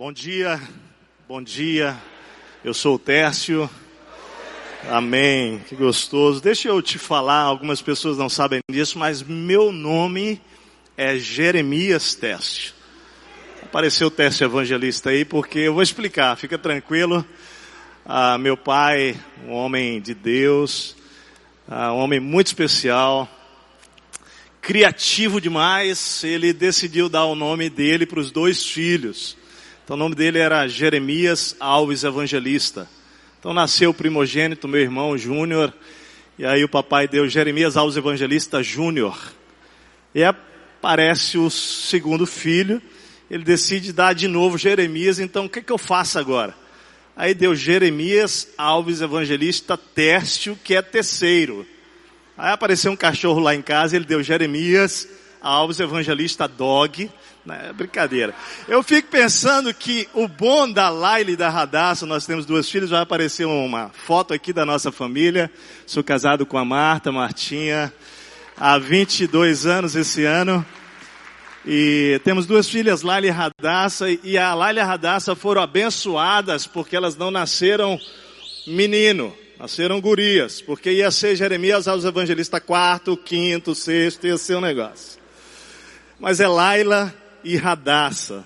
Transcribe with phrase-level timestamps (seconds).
[0.00, 0.58] Bom dia,
[1.28, 1.94] bom dia.
[2.64, 3.68] Eu sou o Tércio.
[4.88, 6.40] Amém, que gostoso.
[6.40, 10.40] Deixa eu te falar, algumas pessoas não sabem disso, mas meu nome
[10.96, 12.72] é Jeremias Tércio.
[13.62, 17.22] Apareceu o Tércio Evangelista aí, porque eu vou explicar, fica tranquilo.
[18.02, 19.14] Ah, meu pai,
[19.46, 20.96] um homem de Deus,
[21.68, 23.28] ah, um homem muito especial,
[24.62, 29.38] criativo demais, ele decidiu dar o nome dele para os dois filhos.
[29.90, 32.88] Então o nome dele era Jeremias Alves Evangelista.
[33.40, 35.74] Então nasceu o primogênito, meu irmão Júnior,
[36.38, 39.18] e aí o papai deu Jeremias Alves Evangelista Júnior.
[40.14, 42.80] E aparece o segundo filho,
[43.28, 46.54] ele decide dar de novo Jeremias, então o que, que eu faço agora?
[47.16, 51.66] Aí deu Jeremias Alves Evangelista Tércio, que é terceiro.
[52.38, 55.08] Aí apareceu um cachorro lá em casa, ele deu Jeremias
[55.42, 57.10] Alves Evangelista Dog,
[57.48, 58.34] é brincadeira.
[58.68, 62.90] Eu fico pensando que o bom da Laila e da Radassa, nós temos duas filhas,
[62.90, 65.50] vai aparecer uma foto aqui da nossa família.
[65.86, 67.92] Sou casado com a Marta, Martinha,
[68.56, 70.64] há 22 anos esse ano.
[71.64, 76.66] E temos duas filhas, Laila e Radassa, e a Laila e a Radassa foram abençoadas
[76.66, 77.98] porque elas não nasceram
[78.66, 84.60] menino, nasceram gurias, porque ia ser Jeremias aos evangelistas quarto, quinto, sexto, ia ser um
[84.60, 85.20] negócio.
[86.18, 88.44] Mas é Laila e Radassa.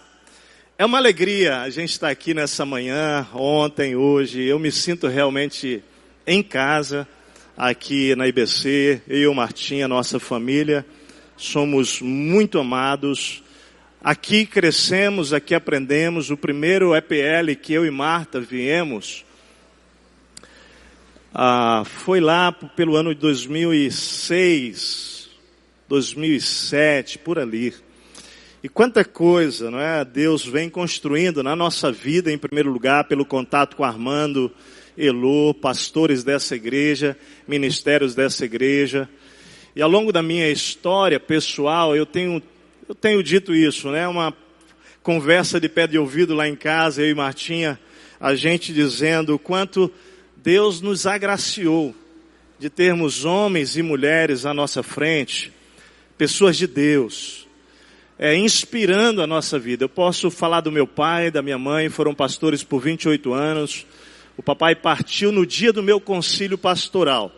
[0.76, 4.42] É uma alegria a gente estar aqui nessa manhã, ontem, hoje.
[4.42, 5.84] Eu me sinto realmente
[6.26, 7.06] em casa,
[7.56, 9.02] aqui na IBC.
[9.06, 10.84] Eu, Martinha, nossa família,
[11.36, 13.44] somos muito amados.
[14.02, 16.30] Aqui crescemos, aqui aprendemos.
[16.30, 19.24] O primeiro EPL que eu e Marta viemos
[21.32, 25.30] ah, foi lá pelo ano de 2006,
[25.88, 27.74] 2007, por ali.
[28.64, 30.02] E quanta coisa, não é?
[30.06, 34.50] Deus vem construindo na nossa vida, em primeiro lugar, pelo contato com Armando,
[34.96, 37.14] Elô, pastores dessa igreja,
[37.46, 39.06] ministérios dessa igreja.
[39.76, 42.42] E ao longo da minha história pessoal, eu tenho,
[42.88, 44.08] eu tenho dito isso, né?
[44.08, 44.34] Uma
[45.02, 47.78] conversa de pé de ouvido lá em casa, eu e Martinha,
[48.18, 49.92] a gente dizendo o quanto
[50.38, 51.94] Deus nos agraciou
[52.58, 55.52] de termos homens e mulheres à nossa frente,
[56.16, 57.43] pessoas de Deus,
[58.18, 59.84] é, inspirando a nossa vida.
[59.84, 63.86] Eu posso falar do meu pai, da minha mãe, foram pastores por 28 anos.
[64.36, 67.32] O papai partiu no dia do meu concílio pastoral.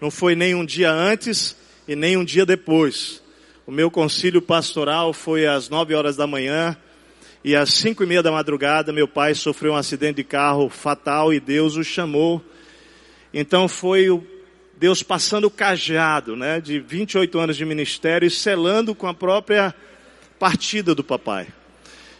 [0.00, 3.22] Não foi nem um dia antes e nem um dia depois.
[3.66, 6.76] O meu concílio pastoral foi às 9 horas da manhã
[7.44, 11.32] e às cinco e meia da madrugada meu pai sofreu um acidente de carro fatal
[11.32, 12.42] e Deus o chamou.
[13.32, 14.24] Então foi o
[14.76, 19.74] Deus passando o cajado, né, de 28 anos de ministério e selando com a própria
[20.38, 21.48] partida do papai.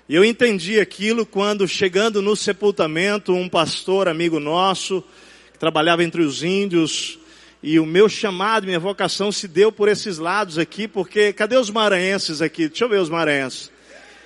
[0.08, 5.04] E eu entendi aquilo quando, chegando no sepultamento, um pastor amigo nosso,
[5.52, 7.18] que trabalhava entre os índios,
[7.62, 11.70] e o meu chamado, minha vocação se deu por esses lados aqui, porque cadê os
[11.70, 12.68] maranhenses aqui?
[12.68, 13.70] Deixa eu ver os maranhenses.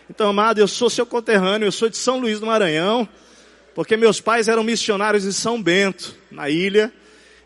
[0.09, 3.09] Então, amado, eu sou seu conterrâneo, eu sou de São Luís do Maranhão,
[3.75, 6.93] porque meus pais eram missionários em São Bento, na ilha.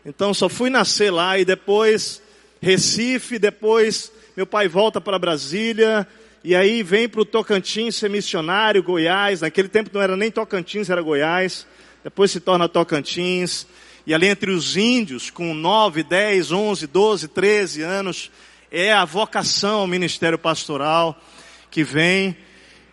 [0.05, 2.21] Então, só fui nascer lá e depois
[2.61, 6.07] Recife, depois meu pai volta para Brasília,
[6.47, 9.41] e aí vem para o Tocantins ser missionário, Goiás.
[9.41, 11.67] Naquele tempo não era nem Tocantins, era Goiás.
[12.01, 13.67] Depois se torna Tocantins.
[14.05, 18.31] E ali entre os índios, com 9, 10, 11, 12, 13 anos,
[18.71, 21.21] é a vocação ao ministério pastoral
[21.69, 22.33] que vem.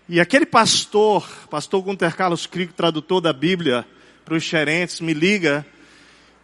[0.09, 3.87] E aquele pastor, pastor Gunter Carlos Crico, tradutor da Bíblia
[4.25, 5.65] para os xerentes, me liga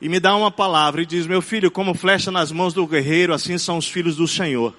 [0.01, 3.35] e me dá uma palavra e diz: Meu filho, como flecha nas mãos do guerreiro,
[3.35, 4.77] assim são os filhos do Senhor.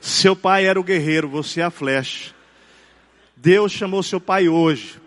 [0.00, 2.32] Seu pai era o guerreiro, você é a flecha.
[3.36, 5.00] Deus chamou seu pai hoje,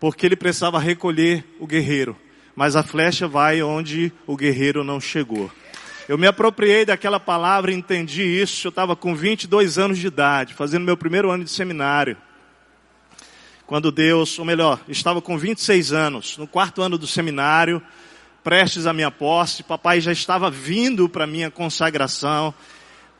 [0.00, 2.16] porque ele precisava recolher o guerreiro,
[2.54, 5.50] mas a flecha vai onde o guerreiro não chegou.
[6.06, 8.66] Eu me apropriei daquela palavra e entendi isso.
[8.66, 12.16] Eu estava com 22 anos de idade, fazendo meu primeiro ano de seminário.
[13.66, 17.82] Quando Deus, ou melhor, estava com 26 anos, no quarto ano do seminário,
[18.42, 22.52] prestes à minha posse, papai já estava vindo para minha consagração,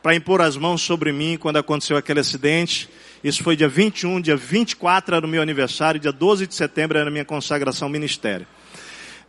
[0.05, 2.91] para impor as mãos sobre mim quando aconteceu aquele acidente.
[3.25, 7.09] Isso foi dia 21, dia 24 era o meu aniversário, dia 12 de setembro era
[7.09, 8.47] a minha consagração ministério.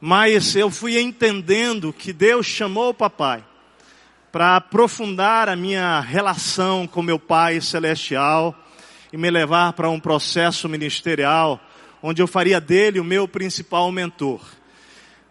[0.01, 3.41] Mas eu fui entendendo que Deus chamou o papai
[4.33, 8.53] para aprofundar a minha relação com meu pai celestial
[9.13, 11.57] e me levar para um processo ministerial
[12.03, 14.41] onde eu faria dele o meu principal mentor.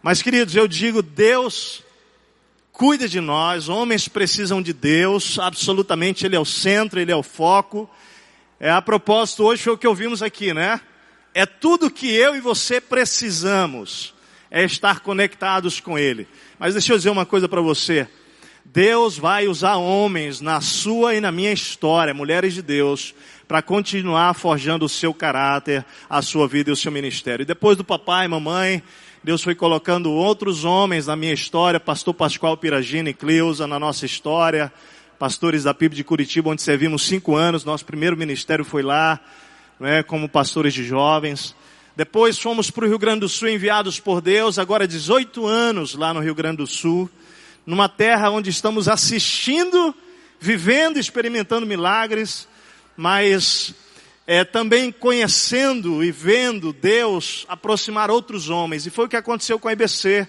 [0.03, 1.85] Mas queridos, eu digo, Deus
[2.75, 7.23] cuida de nós, homens precisam de Deus, absolutamente Ele é o centro, Ele é o
[7.23, 7.89] foco.
[8.59, 10.81] É a propósito, hoje foi o que ouvimos aqui, né?
[11.33, 14.13] É tudo que eu e você precisamos,
[14.51, 16.27] é estar conectados com Ele.
[16.59, 18.09] Mas deixa eu dizer uma coisa para você.
[18.65, 23.15] Deus vai usar homens na sua e na minha história, mulheres de Deus,
[23.47, 27.45] para continuar forjando o seu caráter, a sua vida e o seu ministério.
[27.45, 28.83] E depois do papai mamãe,
[29.25, 34.05] Deus foi colocando outros homens na minha história, pastor Pascoal Piragina e Cleusa na nossa
[34.05, 34.71] história,
[35.19, 39.19] pastores da PIB de Curitiba, onde servimos cinco anos, nosso primeiro ministério foi lá,
[39.81, 41.57] né, como pastores de jovens.
[41.97, 46.13] Depois fomos para o Rio Grande do Sul enviados por Deus, agora 18 anos lá
[46.13, 47.09] no Rio Grande do Sul,
[47.65, 49.95] numa terra onde estamos assistindo,
[50.39, 52.47] vivendo, experimentando milagres,
[52.95, 53.75] mas
[54.27, 58.87] é, também conhecendo e vendo Deus aproximar outros homens.
[58.87, 60.27] E foi o que aconteceu com a IBC.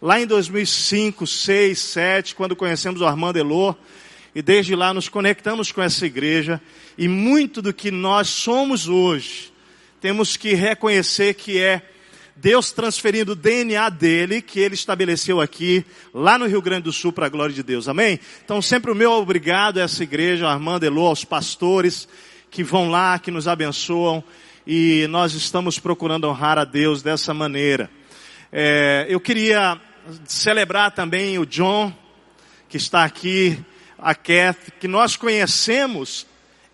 [0.00, 3.74] Lá em 2005, 6, 7, quando conhecemos o Armando Elô,
[4.34, 6.60] e desde lá nos conectamos com essa igreja,
[6.96, 9.52] e muito do que nós somos hoje,
[10.00, 11.82] temos que reconhecer que é
[12.36, 17.12] Deus transferindo o DNA dele, que ele estabeleceu aqui, lá no Rio Grande do Sul,
[17.12, 17.88] para a glória de Deus.
[17.88, 18.20] Amém?
[18.44, 22.08] Então sempre o meu obrigado a essa igreja, ao Armando Elô, aos pastores,
[22.50, 24.22] que vão lá, que nos abençoam,
[24.66, 27.90] e nós estamos procurando honrar a Deus dessa maneira.
[28.52, 29.80] É, eu queria
[30.24, 31.92] celebrar também o John,
[32.68, 33.58] que está aqui,
[33.98, 36.26] a Kath, que nós conhecemos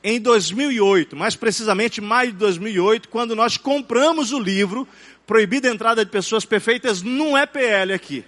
[0.03, 4.87] em 2008, mais precisamente maio de 2008, quando nós compramos o livro
[5.27, 8.25] Proibida a Entrada de Pessoas Perfeitas num EPL aqui.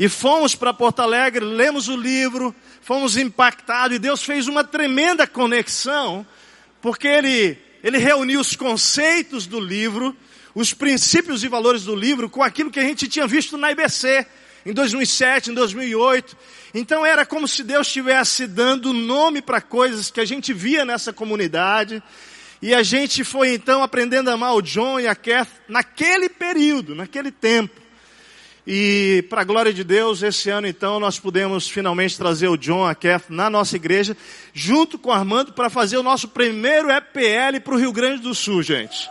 [0.00, 5.26] E fomos para Porto Alegre, lemos o livro, fomos impactados e Deus fez uma tremenda
[5.26, 6.26] conexão,
[6.80, 10.16] porque Ele, Ele reuniu os conceitos do livro,
[10.54, 14.26] os princípios e valores do livro com aquilo que a gente tinha visto na IBC
[14.64, 16.34] em 2007, em 2008.
[16.72, 21.12] Então era como se Deus estivesse dando nome para coisas que a gente via nessa
[21.12, 22.02] comunidade.
[22.62, 26.94] E a gente foi então aprendendo a amar o John e a Kath naquele período,
[26.94, 27.89] naquele tempo.
[28.66, 32.84] E para a glória de Deus, esse ano então nós pudemos finalmente trazer o John,
[32.86, 34.16] a Kath, na nossa igreja,
[34.52, 38.34] junto com o Armando, para fazer o nosso primeiro EPL para o Rio Grande do
[38.34, 39.08] Sul, gente.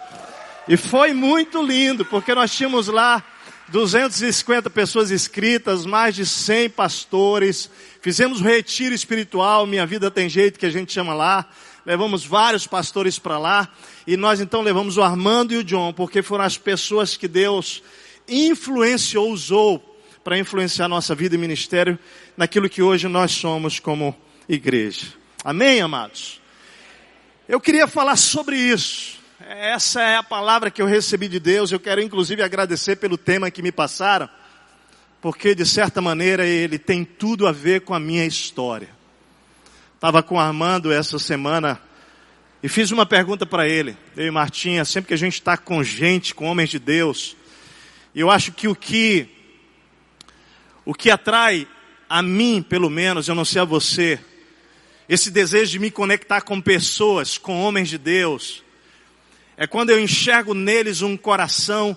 [0.68, 3.24] E foi muito lindo, porque nós tínhamos lá
[3.70, 7.70] 250 pessoas inscritas, mais de 100 pastores,
[8.02, 11.48] fizemos um retiro espiritual, Minha Vida Tem Jeito, que a gente chama lá,
[11.86, 13.68] levamos vários pastores para lá,
[14.06, 17.82] e nós então levamos o Armando e o John, porque foram as pessoas que Deus
[18.30, 21.98] influenciou, usou para influenciar nossa vida e ministério
[22.38, 24.16] naquilo que hoje nós somos como
[24.48, 25.08] igreja.
[25.44, 26.40] Amém, amados?
[27.48, 29.18] Eu queria falar sobre isso.
[29.40, 31.72] Essa é a palavra que eu recebi de Deus.
[31.72, 34.30] Eu quero inclusive agradecer pelo tema que me passaram,
[35.22, 38.90] porque de certa maneira ele tem tudo a ver com a minha história.
[39.96, 41.82] Estava com o Armando essa semana
[42.62, 43.98] e fiz uma pergunta para ele.
[44.16, 47.36] Eu e Martinha, sempre que a gente está com gente, com homens de Deus,
[48.16, 49.28] eu acho que o que
[50.86, 51.68] o que atrai
[52.10, 54.20] a mim, pelo menos, eu não sei a você,
[55.08, 58.64] esse desejo de me conectar com pessoas, com homens de Deus,
[59.56, 61.96] é quando eu enxergo neles um coração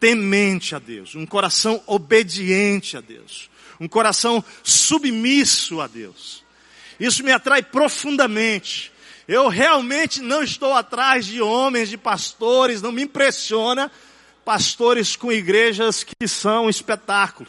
[0.00, 6.44] temente a Deus, um coração obediente a Deus, um coração submisso a Deus.
[6.98, 8.90] Isso me atrai profundamente.
[9.28, 13.90] Eu realmente não estou atrás de homens, de pastores, não me impressiona
[14.46, 17.48] pastores com igrejas que são um espetáculo.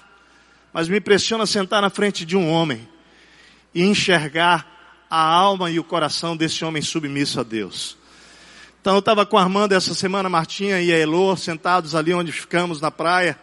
[0.74, 2.90] Mas me impressiona sentar na frente de um homem
[3.74, 7.96] e enxergar a alma e o coração desse homem submisso a Deus.
[8.82, 12.32] Então eu estava com a Armando essa semana, Martinha e a Elô, sentados ali onde
[12.32, 13.38] ficamos na praia.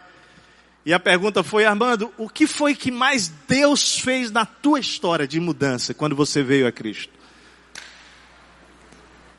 [0.85, 5.29] E a pergunta foi, Armando, o que foi que mais Deus fez na tua história
[5.29, 7.14] de mudança quando você veio a Cristo?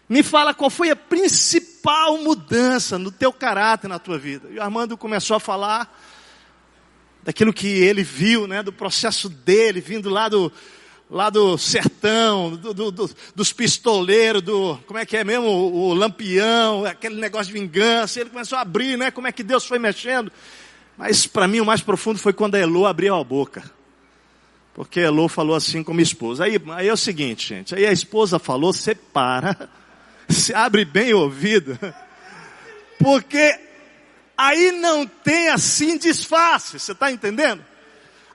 [0.07, 4.47] Me fala qual foi a principal mudança no teu caráter na tua vida.
[4.51, 5.91] E o Armando começou a falar
[7.23, 10.51] daquilo que ele viu, né, do processo dele, vindo lá do,
[11.09, 15.89] lá do sertão, do, do, do, dos pistoleiros, do, como é que é mesmo, o,
[15.89, 19.65] o, lampião, aquele negócio de vingança, ele começou a abrir, né, como é que Deus
[19.65, 20.31] foi mexendo.
[20.95, 23.63] Mas para mim o mais profundo foi quando a Elô abriu a boca.
[24.75, 26.43] Porque Elô falou assim com minha esposa.
[26.43, 29.67] Aí, aí é o seguinte, gente, aí a esposa falou, separa
[30.29, 31.77] se abre bem o ouvido,
[32.99, 33.59] porque
[34.37, 37.63] aí não tem assim disfarce, você está entendendo?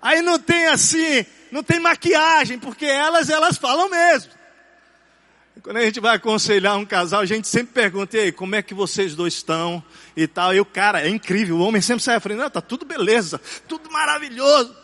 [0.01, 4.33] Aí não tem assim, não tem maquiagem, porque elas, elas falam mesmo.
[5.63, 8.63] Quando a gente vai aconselhar um casal, a gente sempre pergunta, e aí, como é
[8.63, 9.83] que vocês dois estão
[10.17, 10.55] e tal.
[10.55, 13.39] E o cara, é incrível, o homem sempre sai à frente, não, tá tudo beleza,
[13.69, 14.75] tudo maravilhoso.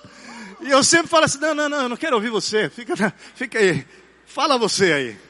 [0.61, 2.95] E eu sempre falo assim, não, não, não, eu não quero ouvir você, fica,
[3.35, 3.87] fica aí,
[4.27, 5.26] fala você aí.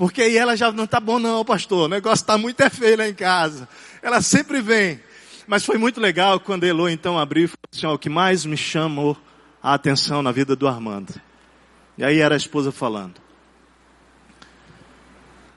[0.00, 2.96] Porque aí ela já não tá bom não, pastor, o negócio tá muito é feio
[2.96, 3.68] lá em casa.
[4.00, 4.98] Ela sempre vem.
[5.46, 8.08] Mas foi muito legal quando a Elo então abriu e falou assim, ó, o que
[8.08, 9.14] mais me chamou
[9.62, 11.20] a atenção na vida do Armando.
[11.98, 13.20] E aí era a esposa falando.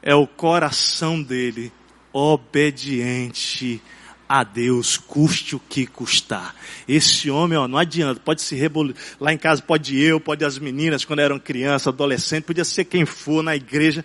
[0.02, 1.72] É o coração dele
[2.12, 3.82] obediente
[4.28, 6.54] a Deus, custe o que custar.
[6.86, 8.94] Esse homem, ó, não adianta, pode se rebolir.
[9.22, 13.06] Lá em casa pode eu, pode as meninas quando eram crianças, adolescentes, podia ser quem
[13.06, 14.04] for na igreja.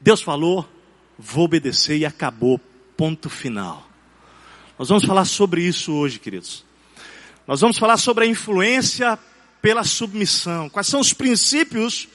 [0.00, 0.68] Deus falou,
[1.18, 2.60] vou obedecer e acabou.
[2.96, 3.86] Ponto final.
[4.78, 6.64] Nós vamos falar sobre isso hoje, queridos.
[7.46, 9.18] Nós vamos falar sobre a influência
[9.60, 10.68] pela submissão.
[10.68, 12.08] Quais são os princípios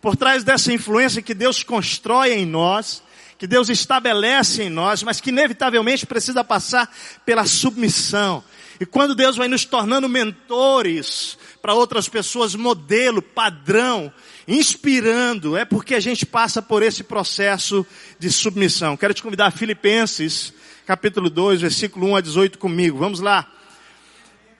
[0.00, 3.02] por trás dessa influência que Deus constrói em nós,
[3.36, 6.92] que Deus estabelece em nós, mas que inevitavelmente precisa passar
[7.24, 8.42] pela submissão.
[8.80, 14.12] E quando Deus vai nos tornando mentores para outras pessoas, modelo, padrão,
[14.48, 17.86] inspirando, é porque a gente passa por esse processo
[18.18, 18.96] de submissão.
[18.96, 20.54] Quero te convidar a Filipenses,
[20.86, 22.96] capítulo 2, versículo 1 a 18 comigo.
[22.96, 23.46] Vamos lá.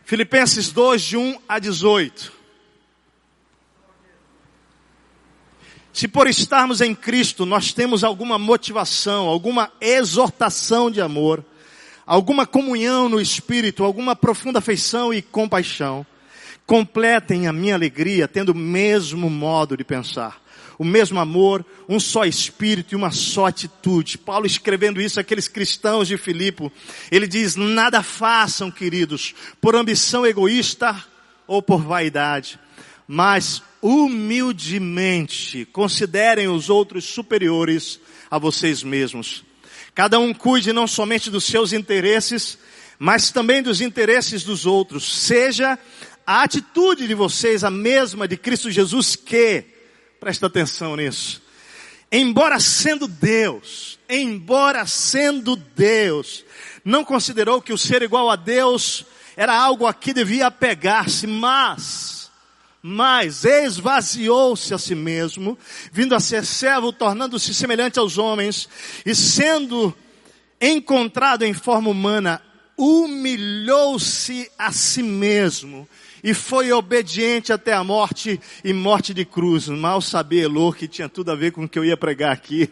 [0.04, 2.32] Filipenses 2, de 1 a 18.
[5.90, 11.44] Se por estarmos em Cristo nós temos alguma motivação, alguma exortação de amor,
[12.06, 16.06] alguma comunhão no Espírito, alguma profunda afeição e compaixão,
[16.68, 20.40] completem a minha alegria tendo o mesmo modo de pensar
[20.78, 24.16] o mesmo amor, um só espírito e uma só atitude.
[24.16, 26.70] Paulo escrevendo isso àqueles cristãos de Filipe,
[27.10, 30.96] ele diz: nada façam, queridos, por ambição egoísta
[31.48, 32.60] ou por vaidade,
[33.08, 37.98] mas humildemente considerem os outros superiores
[38.30, 39.44] a vocês mesmos.
[39.96, 42.56] Cada um cuide não somente dos seus interesses,
[42.98, 45.22] mas também dos interesses dos outros.
[45.22, 45.78] Seja
[46.28, 49.64] a atitude de vocês a mesma de Cristo Jesus que,
[50.20, 51.40] Presta atenção nisso.
[52.12, 56.44] Embora sendo Deus, embora sendo Deus,
[56.84, 59.06] não considerou que o ser igual a Deus
[59.38, 62.30] era algo a que devia apegar-se, mas,
[62.82, 65.56] mas esvaziou-se a si mesmo,
[65.90, 68.68] vindo a ser servo, tornando-se semelhante aos homens,
[69.06, 69.96] e sendo
[70.60, 72.42] encontrado em forma humana,
[72.76, 75.88] humilhou-se a si mesmo
[76.22, 79.68] e foi obediente até a morte e morte de cruz.
[79.68, 82.68] Mal sabia Elô que tinha tudo a ver com o que eu ia pregar aqui.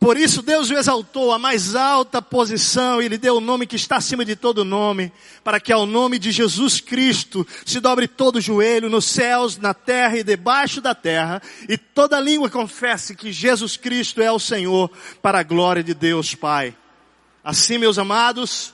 [0.00, 3.76] Por isso Deus o exaltou a mais alta posição e lhe deu o nome que
[3.76, 5.12] está acima de todo nome,
[5.44, 9.74] para que ao nome de Jesus Cristo se dobre todo o joelho nos céus, na
[9.74, 14.90] terra e debaixo da terra, e toda língua confesse que Jesus Cristo é o Senhor,
[15.20, 16.74] para a glória de Deus Pai.
[17.44, 18.72] Assim, meus amados,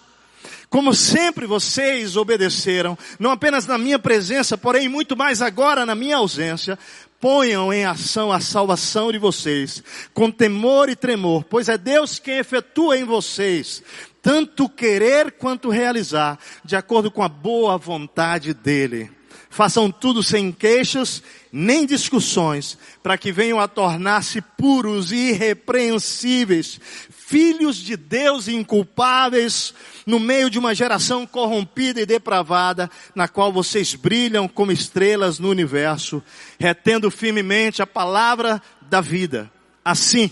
[0.68, 6.16] como sempre vocês obedeceram, não apenas na minha presença, porém muito mais agora na minha
[6.16, 6.78] ausência,
[7.20, 9.82] ponham em ação a salvação de vocês,
[10.12, 13.82] com temor e tremor, pois é Deus quem efetua em vocês,
[14.20, 19.15] tanto querer quanto realizar, de acordo com a boa vontade dEle.
[19.56, 27.76] Façam tudo sem queixas, nem discussões, para que venham a tornar-se puros e irrepreensíveis, filhos
[27.76, 29.72] de Deus inculpáveis,
[30.04, 35.48] no meio de uma geração corrompida e depravada, na qual vocês brilham como estrelas no
[35.48, 36.22] universo,
[36.60, 39.50] retendo firmemente a palavra da vida.
[39.82, 40.30] Assim,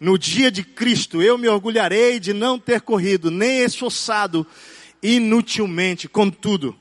[0.00, 4.46] no dia de Cristo, eu me orgulharei de não ter corrido, nem esforçado
[5.02, 6.74] inutilmente, contudo,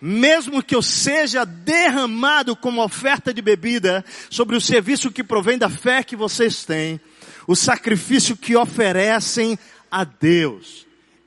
[0.00, 5.68] mesmo que eu seja derramado como oferta de bebida sobre o serviço que provém da
[5.68, 7.00] fé que vocês têm,
[7.46, 9.58] o sacrifício que oferecem
[9.90, 10.84] a Deus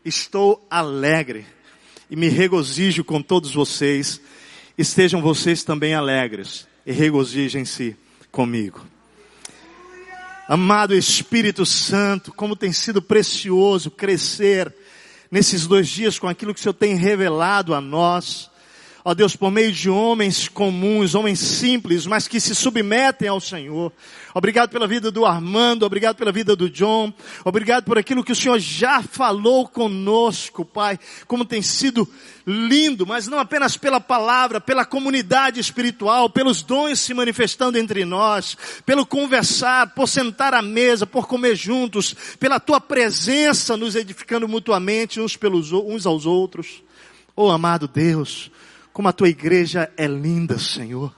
[0.08, 1.46] estou alegre
[2.10, 4.22] e me regozijo com todos vocês.
[4.78, 7.96] Estejam vocês também alegres e regozijem-se
[8.32, 8.86] comigo.
[10.48, 14.74] Amado Espírito Santo, como tem sido precioso crescer
[15.30, 18.50] nesses dois dias com aquilo que o Senhor tem revelado a nós
[19.10, 23.90] ó Deus, por meio de homens comuns, homens simples, mas que se submetem ao Senhor.
[24.34, 27.14] Obrigado pela vida do Armando, obrigado pela vida do John,
[27.46, 32.06] obrigado por aquilo que o Senhor já falou conosco, Pai, como tem sido
[32.46, 38.58] lindo, mas não apenas pela palavra, pela comunidade espiritual, pelos dons se manifestando entre nós,
[38.86, 45.22] pelo conversar, por sentar à mesa, por comer juntos, pela tua presença nos edificando mutuamente
[45.22, 46.84] uns pelos uns aos outros.
[47.40, 48.52] Oh amado Deus,
[48.98, 51.14] como a tua igreja é linda, Senhor.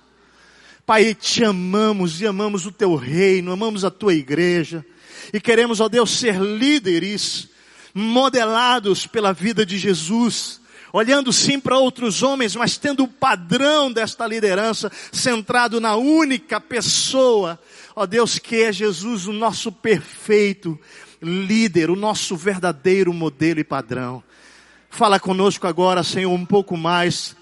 [0.86, 4.86] Pai, te amamos e amamos o teu reino, amamos a tua igreja
[5.32, 7.48] e queremos, ó Deus, ser líderes
[7.94, 10.60] modelados pela vida de Jesus,
[10.92, 17.58] olhando sim para outros homens, mas tendo o padrão desta liderança centrado na única pessoa,
[17.96, 20.78] Ó Deus, que é Jesus o nosso perfeito
[21.22, 24.22] líder, o nosso verdadeiro modelo e padrão.
[24.90, 27.39] Fala conosco agora, Senhor, um pouco mais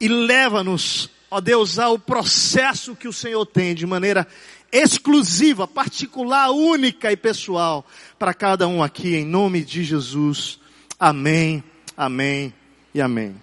[0.00, 4.26] e leva-nos, ó Deus, ao processo que o Senhor tem de maneira
[4.72, 7.86] exclusiva, particular, única e pessoal
[8.18, 10.58] para cada um aqui, em nome de Jesus.
[10.98, 11.62] Amém,
[11.96, 12.52] amém
[12.92, 13.40] e amém.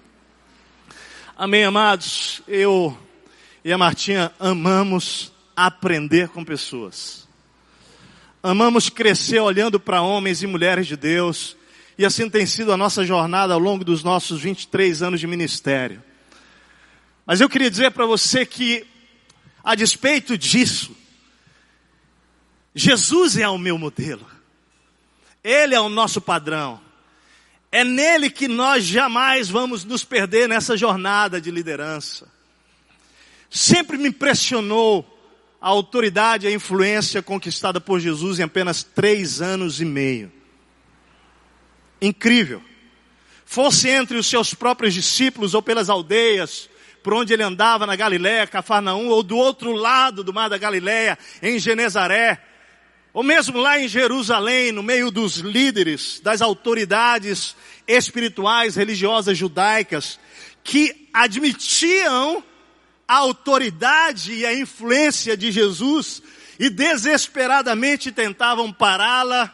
[1.38, 2.41] Amém, amados.
[2.48, 2.98] Eu
[3.63, 7.27] e a Martinha amamos aprender com pessoas.
[8.43, 11.55] Amamos crescer olhando para homens e mulheres de Deus.
[11.98, 16.03] E assim tem sido a nossa jornada ao longo dos nossos 23 anos de ministério.
[17.31, 18.85] Mas eu queria dizer para você que,
[19.63, 20.93] a despeito disso,
[22.75, 24.27] Jesus é o meu modelo.
[25.41, 26.81] Ele é o nosso padrão.
[27.71, 32.29] É nele que nós jamais vamos nos perder nessa jornada de liderança.
[33.50, 35.07] Sempre me impressionou
[35.61, 40.29] a autoridade a influência conquistada por Jesus em apenas três anos e meio.
[42.01, 42.61] Incrível.
[43.45, 46.69] Fosse entre os seus próprios discípulos ou pelas aldeias,
[47.03, 51.17] por onde ele andava na Galiléia, Cafarnaum, ou do outro lado do mar da Galiléia,
[51.41, 52.39] em Genezaré,
[53.13, 57.55] ou mesmo lá em Jerusalém, no meio dos líderes, das autoridades
[57.88, 60.20] espirituais, religiosas judaicas,
[60.63, 62.43] que admitiam
[63.08, 66.22] a autoridade e a influência de Jesus
[66.58, 69.53] e desesperadamente tentavam pará-la,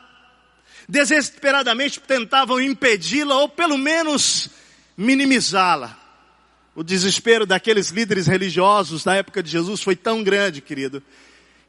[0.88, 4.50] desesperadamente tentavam impedi-la ou pelo menos
[4.96, 6.07] minimizá-la.
[6.78, 11.02] O desespero daqueles líderes religiosos da época de Jesus foi tão grande, querido,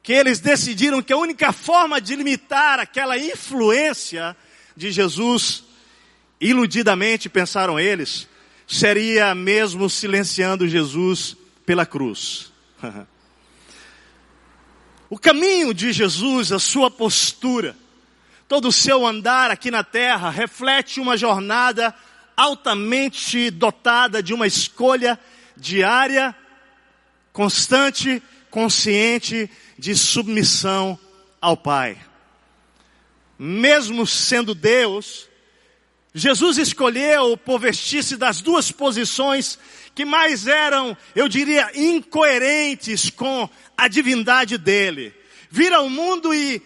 [0.02, 4.36] que eles decidiram que a única forma de limitar aquela influência
[4.76, 5.64] de Jesus,
[6.38, 8.28] iludidamente pensaram eles,
[8.66, 12.52] seria mesmo silenciando Jesus pela cruz.
[15.08, 17.74] o caminho de Jesus, a sua postura,
[18.46, 21.94] todo o seu andar aqui na terra reflete uma jornada
[22.38, 25.18] altamente dotada de uma escolha
[25.56, 26.32] diária,
[27.32, 30.96] constante, consciente de submissão
[31.40, 31.98] ao Pai.
[33.36, 35.28] Mesmo sendo Deus,
[36.14, 39.58] Jesus escolheu por vestir-se das duas posições
[39.92, 45.12] que mais eram, eu diria, incoerentes com a divindade dele.
[45.50, 46.62] Vir ao mundo e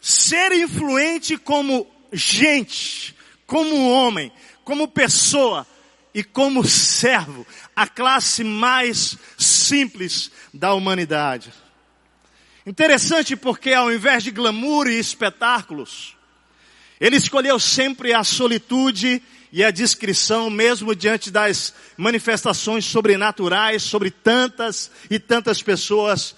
[0.00, 3.14] ser influente como gente,
[3.46, 4.32] como homem,
[4.64, 5.66] como pessoa
[6.14, 11.52] e como servo, a classe mais simples da humanidade.
[12.66, 16.16] Interessante porque ao invés de glamour e espetáculos,
[17.00, 24.90] ele escolheu sempre a solitude e a discrição, mesmo diante das manifestações sobrenaturais sobre tantas
[25.10, 26.36] e tantas pessoas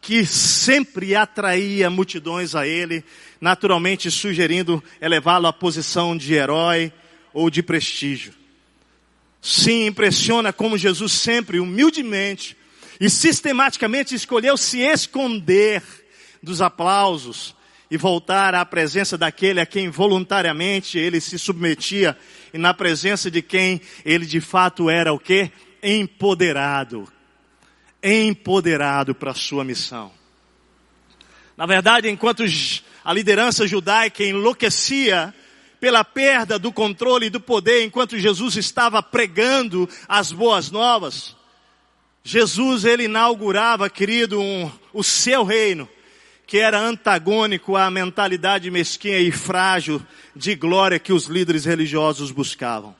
[0.00, 3.02] que sempre atraía multidões a ele,
[3.40, 6.92] naturalmente sugerindo elevá-lo à posição de herói
[7.34, 8.32] ou de prestígio.
[9.42, 12.56] Sim, impressiona como Jesus sempre, humildemente,
[12.98, 15.82] e sistematicamente escolheu se esconder
[16.42, 17.54] dos aplausos
[17.90, 22.16] e voltar à presença daquele a quem voluntariamente ele se submetia
[22.52, 25.50] e na presença de quem ele de fato era o que?
[25.82, 27.06] Empoderado.
[28.02, 30.12] Empoderado para a sua missão.
[31.56, 32.44] Na verdade, enquanto
[33.04, 35.34] a liderança judaica enlouquecia
[35.84, 41.36] pela perda do controle e do poder enquanto Jesus estava pregando as boas novas,
[42.22, 45.86] Jesus, ele inaugurava, querido, um, o seu reino,
[46.46, 50.02] que era antagônico à mentalidade mesquinha e frágil
[50.34, 52.96] de glória que os líderes religiosos buscavam.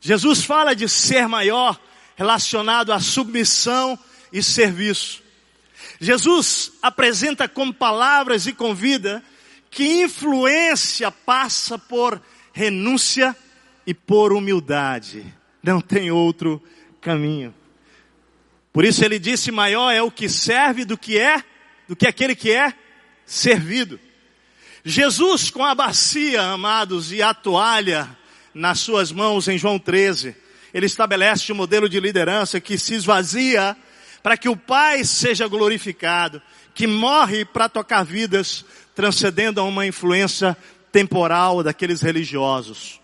[0.00, 1.78] Jesus fala de ser maior
[2.16, 3.96] relacionado à submissão
[4.32, 5.22] e serviço.
[6.00, 9.22] Jesus apresenta com palavras e com vida
[9.70, 12.20] que influência passa por
[12.52, 13.36] renúncia
[13.86, 15.24] e por humildade.
[15.62, 16.62] Não tem outro
[17.00, 17.54] caminho.
[18.72, 21.42] Por isso ele disse: maior é o que serve do que é,
[21.88, 22.74] do que aquele que é
[23.24, 23.98] servido.
[24.84, 28.08] Jesus com a bacia, amados, e a toalha
[28.54, 30.34] nas suas mãos em João 13,
[30.72, 33.76] ele estabelece um modelo de liderança que se esvazia
[34.22, 36.42] para que o Pai seja glorificado,
[36.74, 38.64] que morre para tocar vidas,
[39.00, 40.54] transcendendo a uma influência
[40.92, 43.00] temporal daqueles religiosos.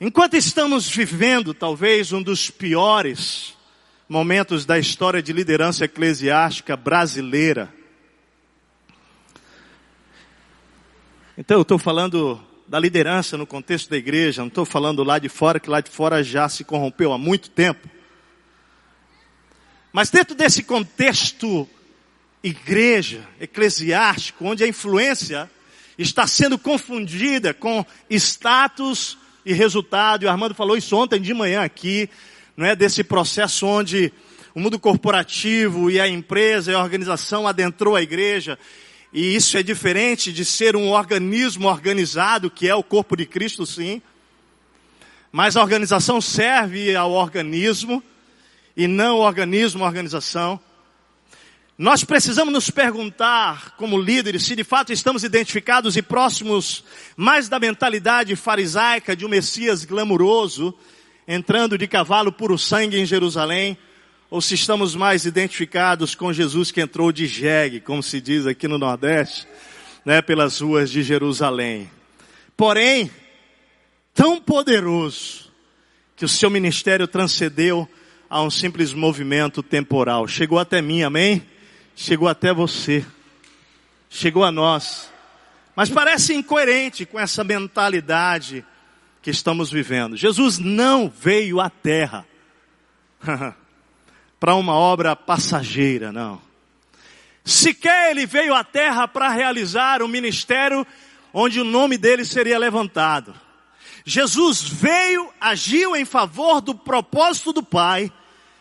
[0.00, 3.54] Enquanto estamos vivendo talvez um dos piores
[4.08, 7.72] momentos da história de liderança eclesiástica brasileira.
[11.38, 15.28] Então eu estou falando da liderança no contexto da igreja, não estou falando lá de
[15.28, 17.88] fora, que lá de fora já se corrompeu há muito tempo.
[19.92, 21.68] Mas dentro desse contexto
[22.46, 25.50] igreja, eclesiástico, onde a influência
[25.98, 30.22] está sendo confundida com status e resultado.
[30.22, 32.08] E o Armando falou isso ontem de manhã aqui,
[32.56, 32.76] não é?
[32.76, 34.12] Desse processo onde
[34.54, 38.56] o mundo corporativo e a empresa e a organização adentrou a igreja.
[39.12, 43.66] E isso é diferente de ser um organismo organizado, que é o corpo de Cristo,
[43.66, 44.00] sim.
[45.32, 48.02] Mas a organização serve ao organismo
[48.76, 50.60] e não o organismo à organização.
[51.78, 56.82] Nós precisamos nos perguntar, como líderes, se de fato estamos identificados e próximos
[57.14, 60.74] mais da mentalidade farisaica de um Messias glamuroso,
[61.28, 63.76] entrando de cavalo puro sangue em Jerusalém,
[64.30, 68.66] ou se estamos mais identificados com Jesus que entrou de jegue, como se diz aqui
[68.66, 69.46] no Nordeste,
[70.02, 71.90] né, pelas ruas de Jerusalém.
[72.56, 73.10] Porém,
[74.14, 75.52] tão poderoso
[76.16, 77.86] que o seu ministério transcendeu
[78.30, 80.26] a um simples movimento temporal.
[80.26, 81.46] Chegou até mim, amém?
[81.96, 83.04] Chegou até você,
[84.10, 85.10] chegou a nós.
[85.74, 88.64] Mas parece incoerente com essa mentalidade
[89.22, 90.16] que estamos vivendo.
[90.16, 92.24] Jesus não veio à terra
[94.38, 96.40] para uma obra passageira, não.
[97.44, 100.86] Sequer ele veio à terra para realizar um ministério
[101.32, 103.34] onde o nome dele seria levantado.
[104.04, 108.12] Jesus veio, agiu em favor do propósito do Pai,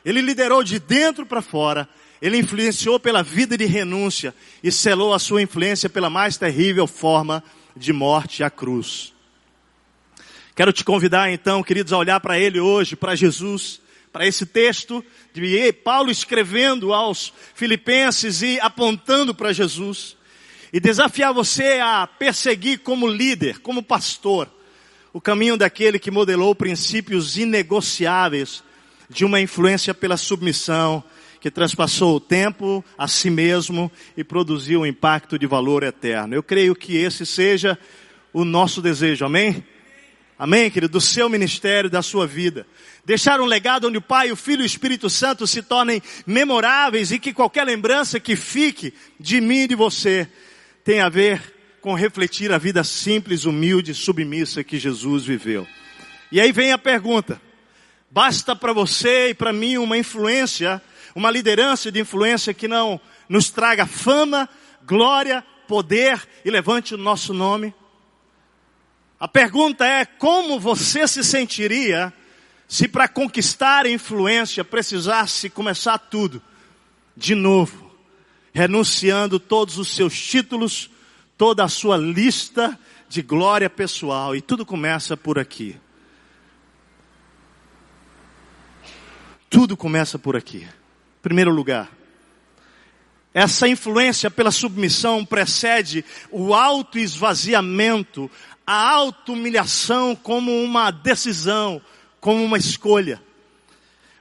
[0.04, 1.88] ele liderou de dentro para fora,
[2.26, 4.34] ele influenciou pela vida de renúncia
[4.64, 7.44] e selou a sua influência pela mais terrível forma
[7.78, 9.14] de morte, a cruz.
[10.56, 13.80] Quero te convidar então, queridos, a olhar para ele hoje, para Jesus,
[14.12, 20.18] para esse texto de Paulo escrevendo aos filipenses e apontando para Jesus.
[20.74, 24.50] E desafiar você a perseguir como líder, como pastor,
[25.14, 28.64] o caminho daquele que modelou princípios inegociáveis
[29.12, 31.04] de uma influência pela submissão,
[31.46, 36.34] que transpassou o tempo a si mesmo e produziu um impacto de valor eterno.
[36.34, 37.78] Eu creio que esse seja
[38.34, 39.64] o nosso desejo, amém?
[40.40, 40.94] Amém, querido?
[40.94, 42.66] Do seu ministério, da sua vida.
[43.06, 47.12] Deixar um legado onde o Pai, o Filho e o Espírito Santo se tornem memoráveis
[47.12, 50.28] e que qualquer lembrança que fique de mim e de você
[50.84, 51.40] tenha a ver
[51.80, 55.68] com refletir a vida simples, humilde, submissa que Jesus viveu.
[56.32, 57.40] E aí vem a pergunta.
[58.10, 60.82] Basta para você e para mim uma influência
[61.16, 63.00] uma liderança de influência que não
[63.30, 64.50] nos traga fama,
[64.86, 67.74] glória, poder e levante o nosso nome.
[69.18, 72.14] A pergunta é como você se sentiria
[72.68, 76.42] se para conquistar influência precisasse começar tudo
[77.16, 77.96] de novo,
[78.54, 80.90] renunciando todos os seus títulos,
[81.38, 85.78] toda a sua lista de glória pessoal e tudo começa por aqui.
[89.50, 90.68] Tudo começa por aqui
[91.26, 91.90] primeiro lugar.
[93.34, 98.30] Essa influência pela submissão precede o auto-esvaziamento,
[98.66, 101.82] a auto-humilhação como uma decisão,
[102.22, 103.20] como uma escolha.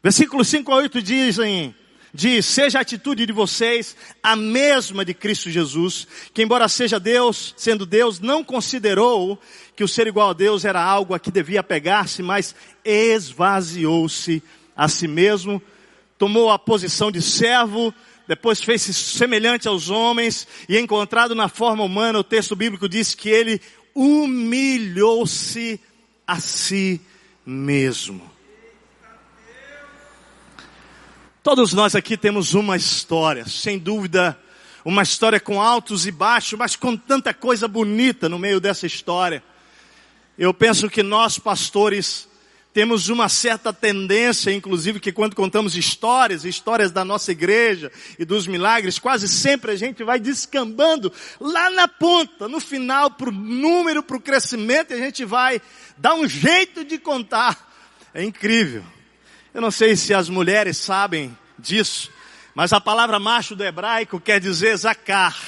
[0.03, 1.75] Versículos 5 a 8 dizem,
[2.13, 7.53] diz, seja a atitude de vocês a mesma de Cristo Jesus, que embora seja Deus,
[7.59, 9.39] sendo Deus, não considerou
[9.77, 14.43] que o ser igual a Deus era algo a que devia pegar-se, mas esvaziou-se
[14.75, 15.63] a si mesmo,
[16.19, 17.93] tomou a posição de servo,
[18.27, 23.29] depois fez-se semelhante aos homens e encontrado na forma humana, o texto bíblico diz que
[23.29, 23.61] ele
[23.95, 25.81] humilhou-se
[26.27, 27.01] a si
[27.45, 28.31] mesmo.
[31.43, 34.39] Todos nós aqui temos uma história, sem dúvida,
[34.83, 39.45] uma história com altos e baixos, mas com tanta coisa bonita no meio dessa história.
[40.39, 42.27] Eu penso que nós, pastores,
[42.75, 48.49] temos uma certa tendência, inclusive, que quando contamos histórias, histórias da nossa igreja e dos
[48.49, 54.03] milagres, quase sempre a gente vai descambando lá na ponta, no final, para o número,
[54.03, 55.63] para o crescimento, e a gente vai
[55.97, 57.73] dar um jeito de contar.
[58.13, 58.83] É incrível.
[59.55, 62.11] Eu não sei se as mulheres sabem disso,
[62.57, 65.39] mas a palavra macho do hebraico quer dizer zacar.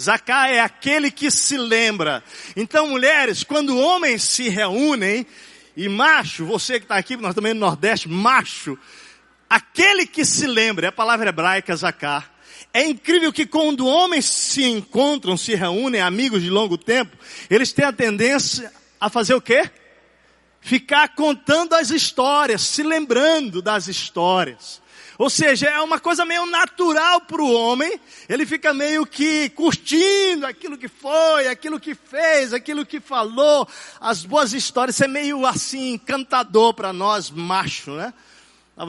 [0.00, 2.24] Zacar é aquele que se lembra.
[2.56, 5.26] Então, mulheres, quando homens se reúnem,
[5.76, 8.78] e macho, você que está aqui, nós também no Nordeste, macho,
[9.48, 12.30] aquele que se lembra, é a palavra hebraica zacar.
[12.74, 17.16] É incrível que quando homens se encontram, se reúnem, amigos de longo tempo,
[17.50, 19.70] eles têm a tendência a fazer o quê?
[20.60, 24.80] Ficar contando as histórias, se lembrando das histórias.
[25.18, 30.46] Ou seja, é uma coisa meio natural para o homem, ele fica meio que curtindo
[30.46, 33.68] aquilo que foi, aquilo que fez, aquilo que falou,
[34.00, 38.12] as boas histórias, isso é meio assim, encantador para nós, macho, né?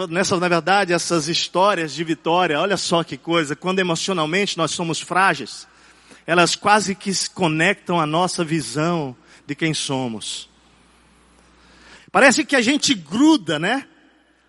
[0.09, 4.99] Nessa, na verdade, essas histórias de vitória, olha só que coisa, quando emocionalmente nós somos
[4.99, 5.67] frágeis,
[6.25, 10.49] elas quase que se conectam à nossa visão de quem somos.
[12.11, 13.87] Parece que a gente gruda, né?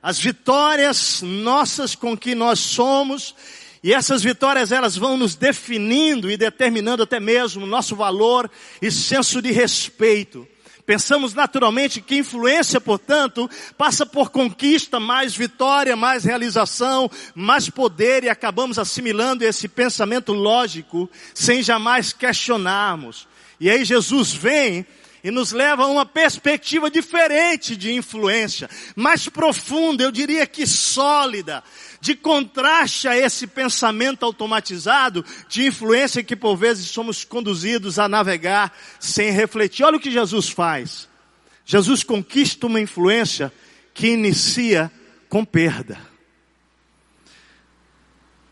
[0.04, 3.34] As vitórias nossas com que nós somos,
[3.82, 8.50] e essas vitórias elas vão nos definindo e determinando até mesmo nosso valor
[8.82, 10.46] e senso de respeito.
[10.84, 18.28] Pensamos naturalmente que influência, portanto, passa por conquista, mais vitória, mais realização, mais poder e
[18.28, 23.26] acabamos assimilando esse pensamento lógico sem jamais questionarmos.
[23.58, 24.84] E aí Jesus vem
[25.24, 31.64] e nos leva a uma perspectiva diferente de influência, mais profunda, eu diria que sólida,
[31.98, 38.76] de contraste a esse pensamento automatizado de influência que por vezes somos conduzidos a navegar
[39.00, 39.82] sem refletir.
[39.82, 41.08] Olha o que Jesus faz.
[41.64, 43.50] Jesus conquista uma influência
[43.94, 44.92] que inicia
[45.30, 45.98] com perda.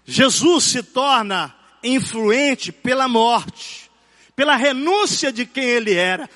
[0.07, 1.55] Jesus se torna
[1.85, 3.91] influente pela morte,
[4.35, 6.31] pela renúncia de quem ele era.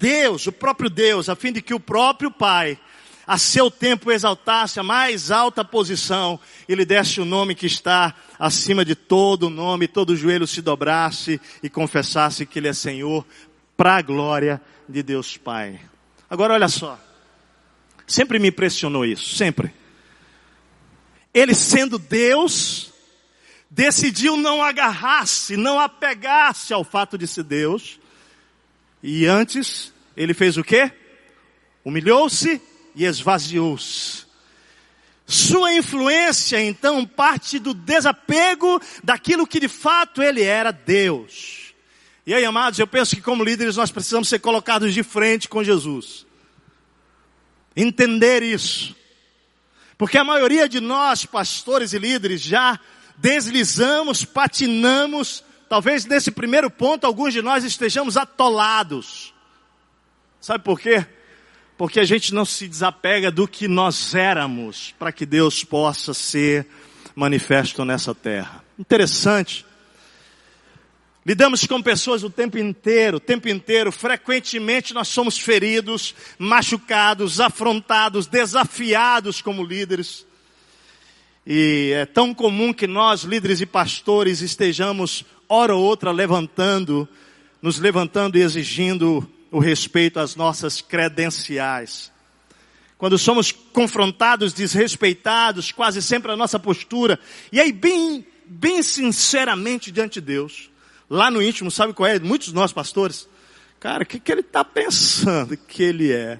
[0.00, 2.78] Deus, o próprio Deus, a fim de que o próprio Pai
[3.26, 8.14] a seu tempo exaltasse a mais alta posição e lhe desse o nome que está
[8.38, 13.24] acima de todo nome, todo joelho se dobrasse e confessasse que ele é Senhor,
[13.76, 15.78] para a glória de Deus Pai.
[16.28, 16.98] Agora olha só,
[18.06, 19.72] sempre me impressionou isso, sempre.
[21.32, 22.92] Ele sendo Deus,
[23.70, 28.00] decidiu não agarrar-se, não apegar-se ao fato de ser Deus,
[29.02, 30.92] e antes, ele fez o quê?
[31.84, 32.60] Humilhou-se
[32.94, 34.26] e esvaziou-se.
[35.26, 41.72] Sua influência, então, parte do desapego daquilo que de fato ele era Deus.
[42.26, 45.64] E aí, amados, eu penso que como líderes nós precisamos ser colocados de frente com
[45.64, 46.26] Jesus.
[47.76, 48.94] Entender isso.
[49.96, 52.78] Porque a maioria de nós, pastores e líderes, já
[53.16, 55.44] deslizamos, patinamos.
[55.70, 59.32] Talvez nesse primeiro ponto alguns de nós estejamos atolados.
[60.38, 61.06] Sabe por quê?
[61.80, 66.66] porque a gente não se desapega do que nós éramos, para que Deus possa ser
[67.14, 68.62] manifesto nessa terra.
[68.78, 69.64] Interessante.
[71.24, 78.26] Lidamos com pessoas o tempo inteiro, o tempo inteiro, frequentemente nós somos feridos, machucados, afrontados,
[78.26, 80.26] desafiados como líderes.
[81.46, 87.08] E é tão comum que nós, líderes e pastores, estejamos, hora ou outra, levantando,
[87.60, 92.12] nos levantando e exigindo o respeito às nossas credenciais.
[92.96, 97.18] Quando somos confrontados, desrespeitados, quase sempre a nossa postura,
[97.50, 100.70] e aí bem, bem sinceramente diante de Deus,
[101.08, 102.20] lá no íntimo, sabe qual é?
[102.20, 103.28] Muitos de nós pastores,
[103.80, 106.38] cara, o que, que ele está pensando que ele é?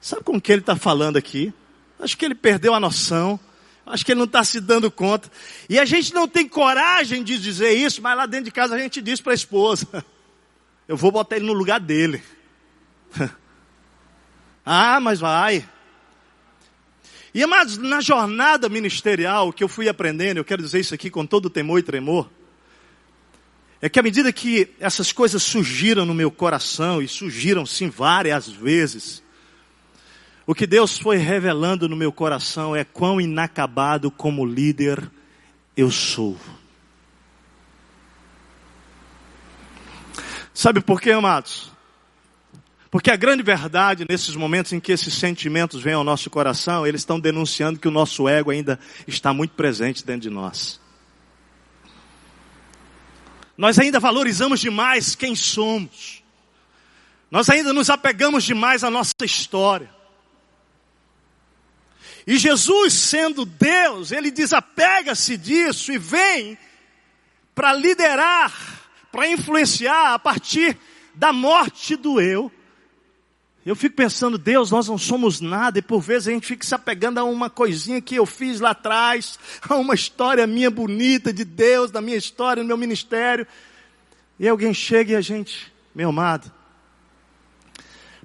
[0.00, 1.52] Sabe com que ele está falando aqui?
[1.98, 3.40] Acho que ele perdeu a noção.
[3.86, 5.30] Acho que ele não está se dando conta.
[5.68, 8.78] E a gente não tem coragem de dizer isso, mas lá dentro de casa a
[8.78, 9.86] gente diz para a esposa.
[10.88, 12.22] Eu vou botar ele no lugar dele.
[14.64, 15.66] ah, mas vai.
[17.34, 21.26] E amados, na jornada ministerial que eu fui aprendendo, eu quero dizer isso aqui com
[21.26, 22.30] todo temor e tremor,
[23.82, 28.46] é que à medida que essas coisas surgiram no meu coração, e surgiram sim várias
[28.46, 29.23] vezes,
[30.46, 35.10] o que Deus foi revelando no meu coração é quão inacabado como líder
[35.76, 36.38] eu sou.
[40.52, 41.72] Sabe por quê, amados?
[42.90, 47.00] Porque a grande verdade nesses momentos em que esses sentimentos vêm ao nosso coração, eles
[47.00, 48.78] estão denunciando que o nosso ego ainda
[49.08, 50.80] está muito presente dentro de nós.
[53.56, 56.22] Nós ainda valorizamos demais quem somos.
[57.30, 59.93] Nós ainda nos apegamos demais à nossa história.
[62.26, 66.58] E Jesus, sendo Deus, ele desapega-se disso e vem
[67.54, 68.84] para liderar
[69.14, 70.76] para influenciar a partir
[71.14, 72.50] da morte do eu.
[73.64, 76.74] Eu fico pensando, Deus, nós não somos nada, e por vezes a gente fica se
[76.74, 79.38] apegando a uma coisinha que eu fiz lá atrás,
[79.70, 83.46] a uma história minha bonita de Deus, da minha história, no meu ministério.
[84.36, 86.50] E alguém chega e a gente, meu amado,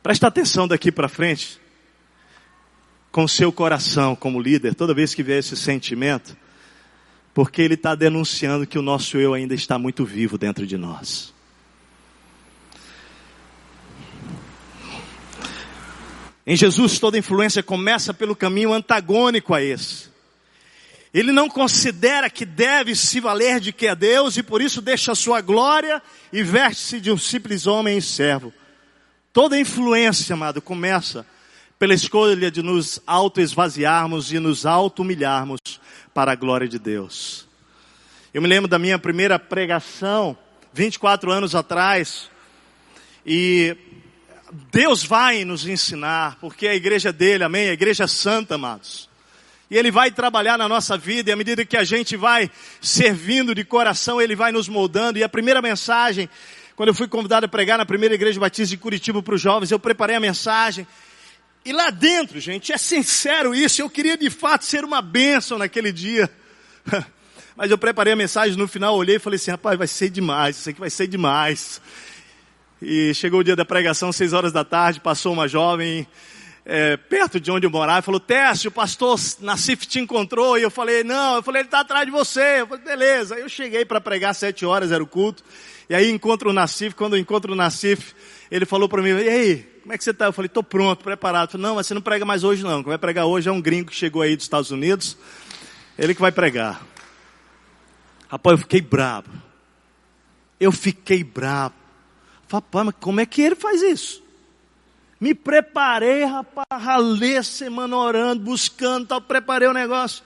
[0.01, 1.59] presta atenção daqui para frente,
[3.12, 6.36] com seu coração como líder, toda vez que vier esse sentimento,
[7.34, 11.34] porque ele está denunciando que o nosso eu ainda está muito vivo dentro de nós.
[16.45, 20.10] Em Jesus, toda influência começa pelo caminho antagônico a esse.
[21.13, 25.12] Ele não considera que deve se valer de que é Deus e por isso deixa
[25.12, 28.54] a sua glória e veste-se de um simples homem e servo.
[29.34, 31.26] Toda influência, amado, começa
[31.80, 35.62] pela escolha de nos auto-esvaziarmos e nos auto-humilharmos
[36.13, 37.48] para a glória de Deus.
[38.34, 40.38] Eu me lembro da minha primeira pregação,
[40.74, 42.30] 24 anos atrás,
[43.26, 43.78] e
[44.70, 47.70] Deus vai nos ensinar, porque a igreja dele, amém?
[47.70, 49.10] A igreja santa, amados.
[49.72, 53.56] E Ele vai trabalhar na nossa vida, e à medida que a gente vai servindo
[53.56, 55.18] de coração, Ele vai nos moldando.
[55.18, 56.28] E a primeira mensagem,
[56.76, 59.72] quando eu fui convidado a pregar na primeira igreja batista de Curitiba para os jovens,
[59.72, 60.86] eu preparei a mensagem.
[61.65, 65.91] E lá dentro, gente, é sincero isso, eu queria de fato ser uma bênção naquele
[65.91, 66.30] dia.
[67.56, 70.58] Mas eu preparei a mensagem, no final olhei e falei assim, rapaz, vai ser demais,
[70.58, 71.82] isso aqui vai ser demais.
[72.82, 76.08] E chegou o dia da pregação, seis horas da tarde, passou uma jovem
[76.65, 80.72] é, perto de onde eu morava, falou, Teste, o pastor Nassif te encontrou, e eu
[80.72, 83.84] falei, não, eu falei, ele está atrás de você, eu falei, beleza, aí eu cheguei
[83.84, 85.43] para pregar sete horas, era o culto,
[85.89, 88.13] e aí encontro o Nassif, quando eu encontro o Nassif,
[88.51, 90.25] ele falou para mim, e aí, como é que você está?
[90.25, 92.89] Eu falei, estou pronto, preparado, falei, não, mas você não prega mais hoje não, quem
[92.89, 95.17] vai pregar hoje é um gringo que chegou aí dos Estados Unidos,
[95.97, 96.81] ele que vai pregar.
[98.27, 99.29] Rapaz, eu fiquei bravo,
[100.59, 101.73] eu fiquei bravo,
[102.51, 104.23] Rapaz, mas como é que ele faz isso?
[105.19, 110.23] Me preparei, rapaz, ralei semana orando, buscando, tal, preparei o negócio.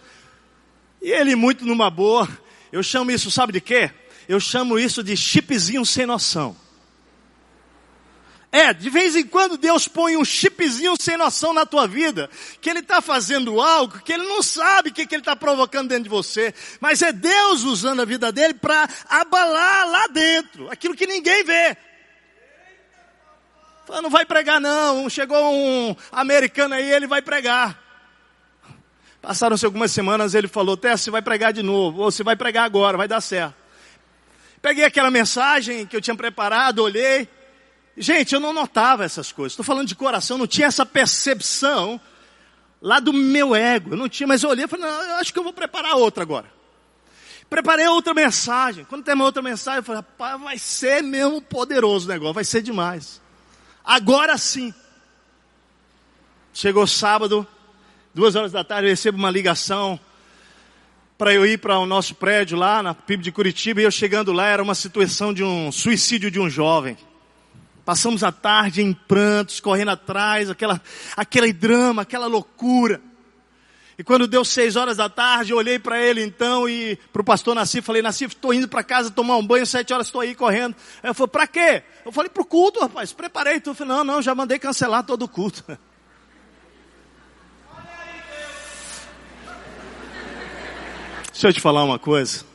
[1.01, 2.29] E ele muito numa boa.
[2.71, 3.91] Eu chamo isso, sabe de quê?
[4.27, 6.55] Eu chamo isso de chipzinho sem noção.
[8.53, 12.29] É, de vez em quando Deus põe um chipzinho sem noção na tua vida,
[12.61, 15.89] que Ele está fazendo algo que Ele não sabe o que, que Ele está provocando
[15.89, 20.95] dentro de você, mas é Deus usando a vida dele para abalar lá dentro, aquilo
[20.95, 21.75] que ninguém vê.
[23.87, 25.09] Falou, não vai pregar não.
[25.09, 27.81] Chegou um americano aí, ele vai pregar.
[29.19, 32.65] Passaram-se algumas semanas, ele falou, Tess, você vai pregar de novo, ou você vai pregar
[32.65, 33.55] agora, vai dar certo.
[34.61, 37.27] Peguei aquela mensagem que eu tinha preparado, olhei.
[37.97, 39.53] Gente, eu não notava essas coisas.
[39.53, 42.01] Estou falando de coração, não tinha essa percepção
[42.81, 43.91] lá do meu ego.
[43.91, 45.95] Eu não tinha, mas eu olhei e falei, não, eu acho que eu vou preparar
[45.95, 46.51] outra agora.
[47.49, 48.83] Preparei outra mensagem.
[48.85, 52.43] Quando tem uma outra mensagem, eu falei, rapaz, vai ser mesmo poderoso o negócio, vai
[52.43, 53.21] ser demais.
[53.85, 54.73] Agora sim.
[56.51, 57.47] Chegou sábado,
[58.13, 59.99] duas horas da tarde, eu recebo uma ligação
[61.17, 64.33] para eu ir para o nosso prédio lá na PIB de Curitiba e eu chegando
[64.33, 66.97] lá era uma situação de um suicídio de um jovem.
[67.85, 70.81] Passamos a tarde em prantos, correndo atrás, aquela,
[71.17, 73.01] aquele drama, aquela loucura.
[73.97, 77.25] E quando deu seis horas da tarde, eu olhei para ele então e para o
[77.25, 80.33] pastor Nassif, falei, Nassif, estou indo para casa tomar um banho, sete horas estou aí
[80.33, 80.75] correndo.
[81.03, 81.83] Aí eu falei, para quê?
[82.05, 83.71] Eu falei, para o culto, rapaz, preparei tudo.
[83.71, 85.63] Eu falei, não, não, já mandei cancelar todo o culto.
[91.31, 92.52] Deixa eu te falar uma coisa.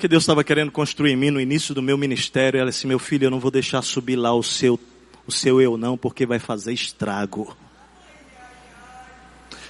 [0.00, 2.98] Que Deus estava querendo construir em mim no início do meu ministério, ela disse, meu
[2.98, 4.80] filho, eu não vou deixar subir lá o seu,
[5.26, 7.54] o seu eu não, porque vai fazer estrago.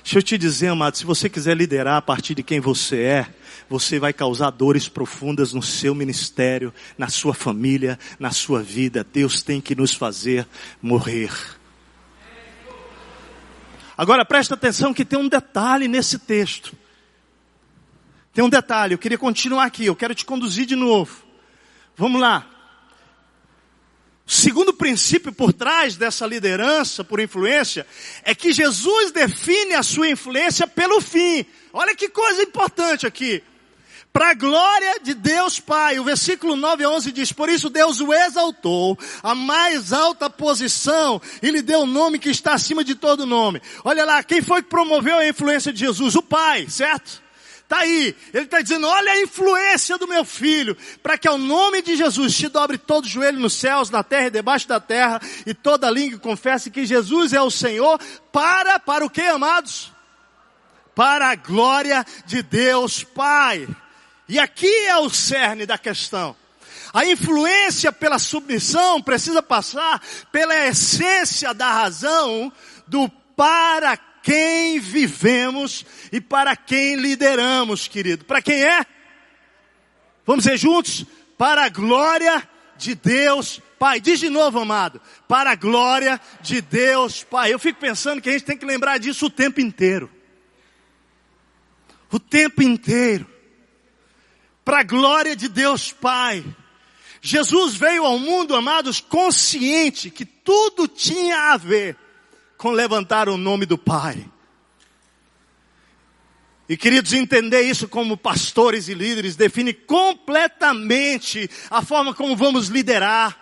[0.05, 3.27] Deixa eu te dizer, amado, se você quiser liderar a partir de quem você é,
[3.69, 9.05] você vai causar dores profundas no seu ministério, na sua família, na sua vida.
[9.12, 10.47] Deus tem que nos fazer
[10.81, 11.33] morrer.
[13.99, 16.77] Agora presta atenção que tem um detalhe nesse texto.
[18.33, 21.25] Tem um detalhe, eu queria continuar aqui, eu quero te conduzir de novo.
[21.97, 22.49] Vamos lá.
[24.25, 27.85] Segundo princípio por trás dessa liderança por influência
[28.23, 31.45] é que Jesus define a sua influência pelo fim.
[31.73, 33.43] Olha que coisa importante aqui.
[34.12, 35.99] Para a glória de Deus Pai.
[35.99, 41.21] O versículo 9 a 11 diz, por isso Deus o exaltou a mais alta posição
[41.43, 43.61] e lhe deu o um nome que está acima de todo nome.
[43.85, 46.14] Olha lá, quem foi que promoveu a influência de Jesus?
[46.14, 47.21] O Pai, certo?
[47.70, 48.16] Está aí.
[48.35, 52.37] Ele está dizendo, olha a influência do meu filho, para que ao nome de Jesus
[52.37, 56.18] te dobre todo joelho nos céus, na terra e debaixo da terra, e toda língua
[56.18, 58.00] confesse que Jesus é o Senhor,
[58.33, 59.92] para, para o que, amados?
[60.96, 63.68] Para a glória de Deus Pai.
[64.28, 66.35] E aqui é o cerne da questão.
[66.92, 70.02] A influência pela submissão precisa passar
[70.33, 72.52] pela essência da razão
[72.88, 78.25] do para quem vivemos e para quem lideramos, querido.
[78.25, 78.85] Para quem é?
[80.27, 81.04] Vamos dizer juntos?
[81.37, 84.00] Para a glória de Deus Pai.
[84.00, 85.00] Diz de novo, amado.
[85.27, 87.52] Para a glória de Deus Pai.
[87.52, 90.10] Eu fico pensando que a gente tem que lembrar disso o tempo inteiro.
[92.12, 93.27] O tempo inteiro.
[94.64, 96.44] Para a glória de Deus Pai.
[97.23, 101.96] Jesus veio ao mundo, amados, consciente que tudo tinha a ver
[102.61, 104.23] com levantar o nome do Pai.
[106.69, 113.35] E queridos, entender isso como pastores e líderes define completamente a forma como vamos liderar,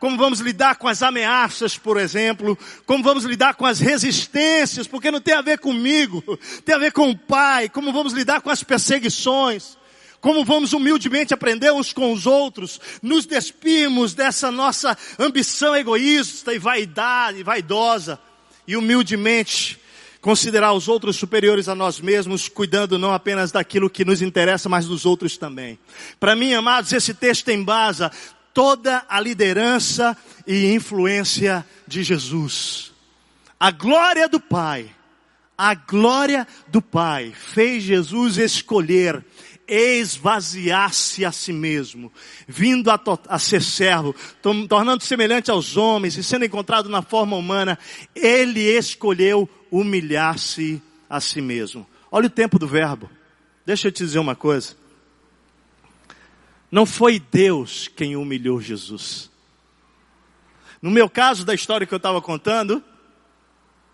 [0.00, 5.08] como vamos lidar com as ameaças, por exemplo, como vamos lidar com as resistências, porque
[5.08, 6.20] não tem a ver comigo,
[6.64, 9.78] tem a ver com o Pai, como vamos lidar com as perseguições,
[10.20, 16.58] como vamos humildemente aprender uns com os outros, nos despimos dessa nossa ambição egoísta e
[16.58, 18.18] vaidade, vaidosa,
[18.66, 19.80] e humildemente
[20.20, 24.86] considerar os outros superiores a nós mesmos, cuidando não apenas daquilo que nos interessa, mas
[24.86, 25.78] dos outros também.
[26.18, 28.10] Para mim, amados, esse texto embasa
[28.54, 32.90] toda a liderança e influência de Jesus.
[33.60, 34.90] A glória do Pai,
[35.58, 39.22] a glória do Pai fez Jesus escolher
[39.66, 42.12] esvaziar-se a si mesmo,
[42.46, 44.14] vindo a, a ser servo,
[44.68, 47.78] tornando semelhante aos homens e sendo encontrado na forma humana,
[48.14, 51.86] ele escolheu humilhar-se a si mesmo.
[52.10, 53.10] Olha o tempo do verbo.
[53.64, 54.76] Deixa eu te dizer uma coisa.
[56.70, 59.30] Não foi Deus quem humilhou Jesus.
[60.82, 62.82] No meu caso da história que eu estava contando,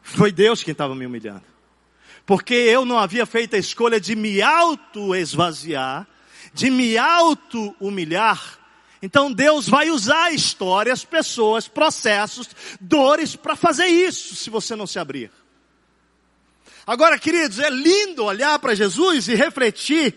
[0.03, 1.50] foi Deus quem estava me humilhando
[2.31, 6.07] porque eu não havia feito a escolha de me auto-esvaziar,
[6.55, 8.57] de me auto-humilhar.
[9.03, 12.49] Então Deus vai usar histórias, pessoas, processos,
[12.81, 15.29] dores para fazer isso, se você não se abrir.
[16.87, 20.15] Agora, queridos, é lindo olhar para Jesus e refletir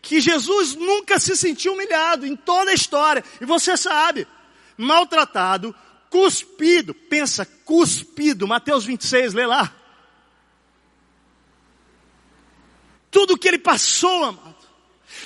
[0.00, 3.22] que Jesus nunca se sentiu humilhado em toda a história.
[3.38, 4.26] E você sabe,
[4.78, 5.74] maltratado,
[6.08, 9.76] cuspido, pensa, cuspido, Mateus 26, lê lá.
[13.10, 14.56] Tudo que ele passou, amado.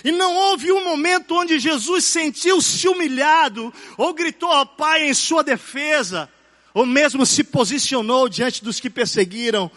[0.03, 5.45] E não houve um momento onde Jesus sentiu-se humilhado, ou gritou ao Pai em sua
[5.45, 6.28] defesa,
[6.72, 9.70] ou mesmo se posicionou diante dos que perseguiram,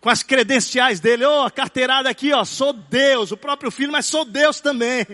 [0.00, 4.06] com as credenciais dele, oh, a carteirada aqui, ó, sou Deus, o próprio Filho, mas
[4.06, 5.06] sou Deus também.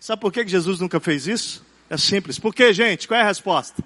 [0.00, 1.64] Sabe por que Jesus nunca fez isso?
[1.88, 2.38] É simples.
[2.38, 3.06] Por que, gente?
[3.06, 3.84] Qual é a resposta?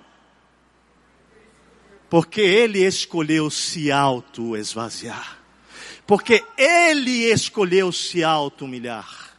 [2.09, 5.40] Porque ele escolheu se auto-esvaziar
[6.11, 9.31] porque ele escolheu se auto-humilhar.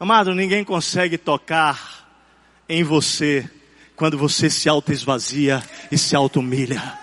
[0.00, 2.08] Amado, ninguém consegue tocar
[2.66, 3.46] em você
[3.94, 6.98] quando você se auto-esvazia e se auto-humilha.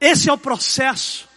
[0.00, 1.28] Esse é o processo.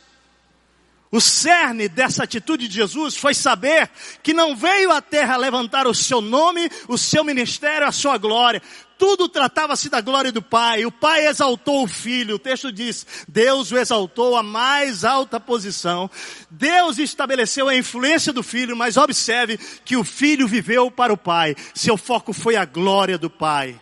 [1.11, 3.89] O cerne dessa atitude de Jesus foi saber
[4.21, 8.61] que não veio à terra levantar o seu nome, o seu ministério, a sua glória.
[9.05, 10.85] Tudo tratava-se da glória do Pai.
[10.85, 12.35] O Pai exaltou o Filho.
[12.35, 16.09] O texto diz, Deus o exaltou à mais alta posição.
[16.49, 21.53] Deus estabeleceu a influência do Filho, mas observe que o Filho viveu para o Pai.
[21.75, 23.77] Seu foco foi a glória do Pai.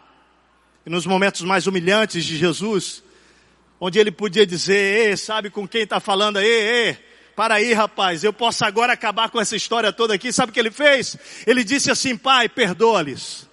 [0.88, 3.04] E nos momentos mais humilhantes de Jesus,
[3.80, 6.98] onde ele podia dizer, sabe com quem está falando aí,
[7.36, 10.34] para aí, rapaz, eu posso agora acabar com essa história toda aqui.
[10.34, 11.16] Sabe o que ele fez?
[11.46, 13.51] Ele disse assim, pai, perdoa-lhes.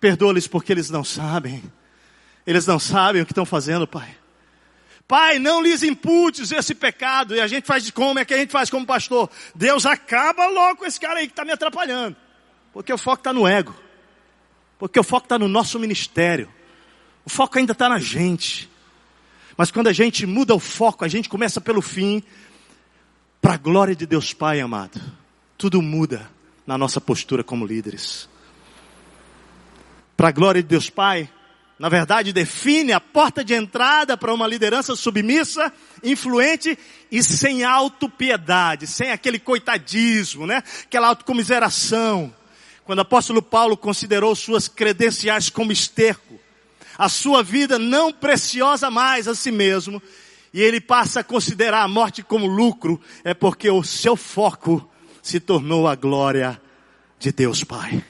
[0.00, 1.62] Perdoa-lhes porque eles não sabem.
[2.46, 4.16] Eles não sabem o que estão fazendo, pai.
[5.06, 7.34] Pai, não lhes imputes esse pecado.
[7.34, 9.28] E a gente faz de como é que a gente faz como pastor?
[9.54, 12.16] Deus acaba logo com esse cara aí que está me atrapalhando.
[12.72, 13.74] Porque o foco está no ego.
[14.78, 16.48] Porque o foco está no nosso ministério.
[17.24, 18.70] O foco ainda está na gente.
[19.56, 22.22] Mas quando a gente muda o foco, a gente começa pelo fim,
[23.42, 24.98] para a glória de Deus Pai amado.
[25.58, 26.30] Tudo muda
[26.66, 28.29] na nossa postura como líderes.
[30.20, 31.30] Para a glória de Deus Pai,
[31.78, 35.72] na verdade define a porta de entrada para uma liderança submissa,
[36.04, 36.78] influente
[37.10, 40.62] e sem autopiedade, sem aquele coitadismo, né?
[40.82, 42.34] Aquela autocomiseração.
[42.84, 46.38] Quando o apóstolo Paulo considerou suas credenciais como esterco,
[46.98, 50.02] a sua vida não preciosa mais a si mesmo,
[50.52, 54.86] e ele passa a considerar a morte como lucro, é porque o seu foco
[55.22, 56.60] se tornou a glória
[57.18, 58.04] de Deus Pai.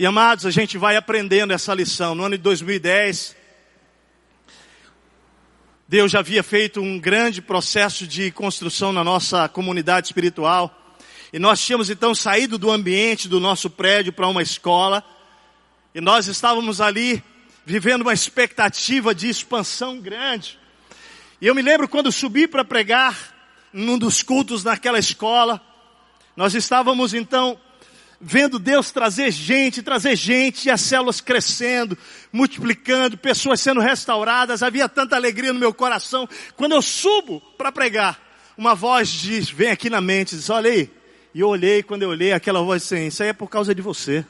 [0.00, 2.14] E amados, a gente vai aprendendo essa lição.
[2.14, 3.34] No ano de 2010,
[5.88, 10.94] Deus já havia feito um grande processo de construção na nossa comunidade espiritual.
[11.32, 15.02] E nós tínhamos então saído do ambiente do nosso prédio para uma escola.
[15.92, 17.20] E nós estávamos ali
[17.66, 20.60] vivendo uma expectativa de expansão grande.
[21.40, 23.34] E eu me lembro quando subi para pregar
[23.72, 25.60] num dos cultos naquela escola,
[26.36, 27.58] nós estávamos então
[28.20, 31.96] vendo Deus trazer gente, trazer gente, e as células crescendo,
[32.32, 36.28] multiplicando, pessoas sendo restauradas, havia tanta alegria no meu coração.
[36.56, 38.20] Quando eu subo para pregar,
[38.56, 40.90] uma voz diz, vem aqui na mente, diz, olha aí.
[41.34, 43.80] E eu olhei, quando eu olhei, aquela voz disse, isso aí é por causa de
[43.80, 44.24] você.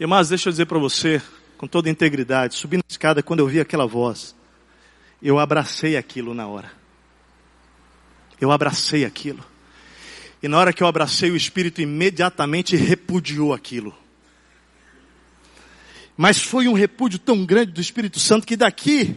[0.00, 1.20] Irmãs, deixa eu dizer para você,
[1.58, 4.34] com toda integridade, subindo a escada, quando eu vi aquela voz,
[5.22, 6.72] eu abracei aquilo na hora.
[8.40, 9.51] Eu abracei aquilo.
[10.42, 13.96] E na hora que eu abracei, o Espírito imediatamente repudiou aquilo.
[16.16, 19.16] Mas foi um repúdio tão grande do Espírito Santo que daqui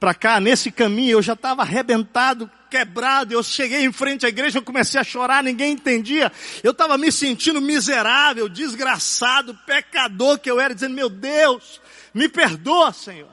[0.00, 3.34] para cá, nesse caminho, eu já estava arrebentado, quebrado.
[3.34, 6.32] Eu cheguei em frente à igreja, eu comecei a chorar, ninguém entendia.
[6.62, 11.82] Eu estava me sentindo miserável, desgraçado, pecador que eu era, dizendo: Meu Deus,
[12.14, 13.28] me perdoa, Senhor.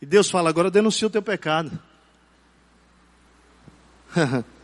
[0.00, 1.76] E Deus fala: Agora denuncia o teu pecado.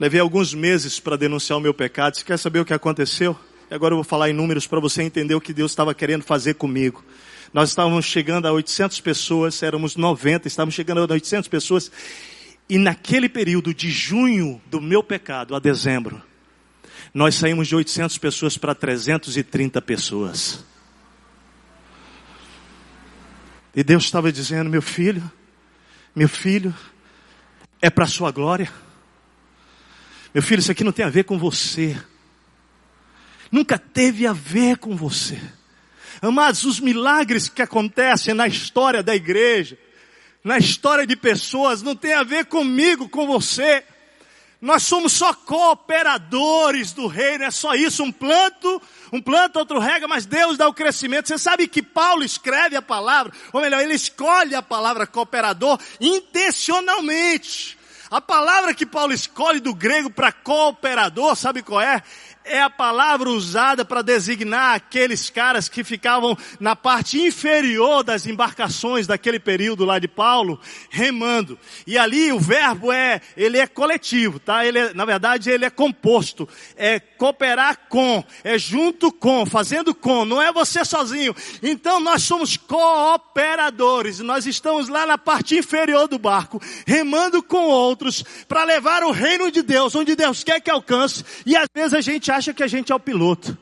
[0.00, 2.16] Levei alguns meses para denunciar o meu pecado.
[2.16, 3.38] Você quer saber o que aconteceu?
[3.70, 6.22] E agora eu vou falar em números para você entender o que Deus estava querendo
[6.22, 7.04] fazer comigo.
[7.52, 11.92] Nós estávamos chegando a 800 pessoas, éramos 90, estávamos chegando a 800 pessoas.
[12.66, 16.22] E naquele período de junho do meu pecado a dezembro,
[17.12, 20.64] nós saímos de 800 pessoas para 330 pessoas.
[23.76, 25.30] E Deus estava dizendo: meu filho,
[26.16, 26.74] meu filho,
[27.82, 28.72] é para a sua glória.
[30.32, 32.00] Meu filho, isso aqui não tem a ver com você.
[33.50, 35.40] Nunca teve a ver com você.
[36.22, 39.76] Amados, os milagres que acontecem na história da igreja,
[40.44, 43.82] na história de pessoas, não tem a ver comigo, com você.
[44.60, 50.06] Nós somos só cooperadores do reino, é só isso, um planto, um planto, outro rega,
[50.06, 51.26] mas Deus dá o crescimento.
[51.26, 57.79] Você sabe que Paulo escreve a palavra, ou melhor, ele escolhe a palavra cooperador intencionalmente.
[58.10, 62.02] A palavra que Paulo escolhe do grego para cooperador, sabe qual é?
[62.50, 69.06] É a palavra usada para designar aqueles caras que ficavam na parte inferior das embarcações
[69.06, 71.58] daquele período lá de Paulo, remando.
[71.86, 74.66] E ali o verbo é, ele é coletivo, tá?
[74.66, 76.48] Ele é, na verdade, ele é composto.
[76.76, 81.34] É cooperar com, é junto com, fazendo com, não é você sozinho.
[81.62, 88.24] Então nós somos cooperadores, nós estamos lá na parte inferior do barco, remando com outros
[88.48, 92.00] para levar o reino de Deus, onde Deus quer que alcance, e às vezes a
[92.00, 93.56] gente acha que a gente é o piloto.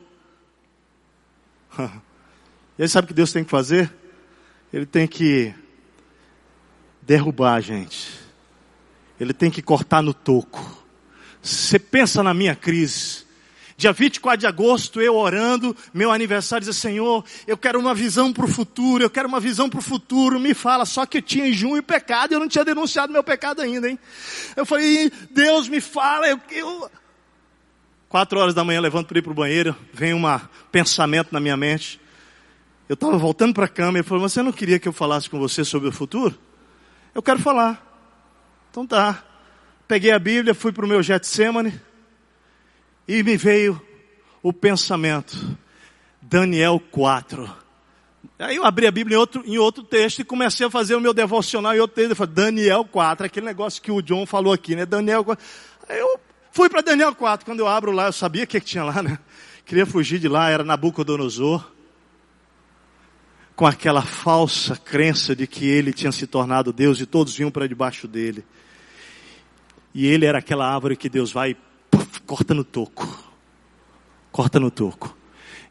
[2.77, 3.93] E aí sabe o que Deus tem que fazer?
[4.71, 5.53] Ele tem que
[7.01, 8.17] derrubar a gente.
[9.19, 10.81] Ele tem que cortar no toco.
[11.41, 13.25] Você pensa na minha crise.
[13.75, 18.43] Dia 24 de agosto, eu orando, meu aniversário, diz Senhor, eu quero uma visão para
[18.43, 21.47] o futuro, eu quero uma visão para o futuro, me fala, só que eu tinha
[21.47, 23.97] em junho pecado, eu não tinha denunciado meu pecado ainda, hein?
[24.55, 26.91] Eu falei, Deus me fala, eu, eu
[28.09, 30.23] Quatro horas da manhã, levanto para ir para o banheiro, vem um
[30.71, 32.01] pensamento na minha mente.
[32.89, 35.29] Eu estava voltando para a cama e ele falou, você não queria que eu falasse
[35.29, 36.35] com você sobre o futuro?
[37.13, 37.85] Eu quero falar.
[38.71, 39.23] Então tá.
[39.87, 41.79] Peguei a Bíblia, fui para o meu Getsemane
[43.07, 43.79] e me veio
[44.41, 45.55] o pensamento.
[46.19, 47.47] Daniel 4.
[48.39, 50.99] Aí eu abri a Bíblia em outro, em outro texto e comecei a fazer o
[50.99, 52.09] meu devocional em outro texto.
[52.09, 54.83] Eu falei, Daniel 4, aquele negócio que o John falou aqui, né?
[54.83, 55.45] Daniel 4.
[55.87, 56.19] Aí eu
[56.59, 59.01] Fui para Daniel 4, quando eu abro lá, eu sabia o que, que tinha lá,
[59.01, 59.17] né?
[59.65, 61.65] Queria fugir de lá, era Nabucodonosor.
[63.55, 67.65] Com aquela falsa crença de que ele tinha se tornado Deus e todos vinham para
[67.65, 68.43] debaixo dele.
[69.93, 71.55] E ele era aquela árvore que Deus vai,
[71.89, 73.07] puff, corta no toco.
[74.29, 75.17] Corta no toco.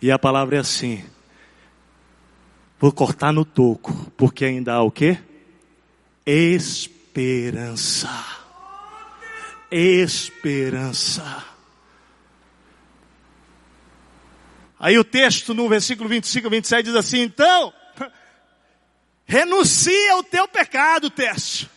[0.01, 1.05] E a palavra é assim:
[2.81, 5.19] vou cortar no toco, porque ainda há o quê?
[6.25, 6.79] Esperança
[9.71, 11.45] esperança.
[14.79, 17.73] Aí o texto no versículo 25 a 27 diz assim: então,
[19.27, 21.69] renuncia o teu pecado, teste.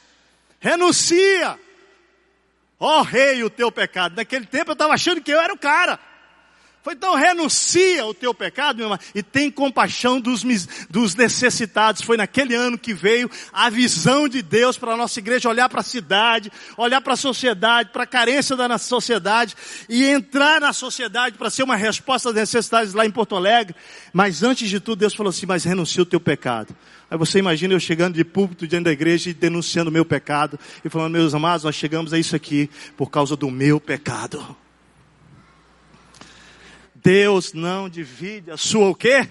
[0.60, 1.60] Renuncia.
[2.80, 4.16] Ó oh, rei, o teu pecado.
[4.16, 6.00] Naquele tempo eu estava achando que eu era o cara.
[6.84, 10.44] Foi então renuncia o teu pecado, meu irmão, e tem compaixão dos,
[10.90, 12.02] dos necessitados.
[12.02, 15.82] Foi naquele ano que veio a visão de Deus para a nossa igreja olhar para
[15.82, 19.56] a cidade, olhar para a sociedade, para a carência da nossa sociedade
[19.88, 23.76] e entrar na sociedade para ser uma resposta às necessidades lá em Porto Alegre.
[24.12, 26.76] Mas antes de tudo, Deus falou assim: mas renuncia o teu pecado.
[27.12, 30.60] Aí você imagina eu chegando de púlpito diante da igreja e denunciando o meu pecado
[30.84, 34.58] e falando, meus amados, nós chegamos a isso aqui por causa do meu pecado.
[37.04, 39.28] Deus não divide a sua o quê?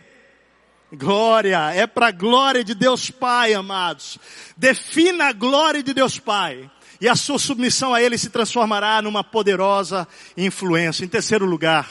[0.92, 4.18] Glória, é para a glória de Deus Pai, amados.
[4.56, 6.68] Defina a glória de Deus Pai.
[7.00, 10.06] E a sua submissão a Ele se transformará numa poderosa
[10.36, 11.04] influência.
[11.04, 11.88] Em terceiro lugar,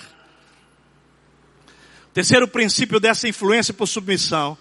[2.10, 4.58] o terceiro princípio dessa influência por submissão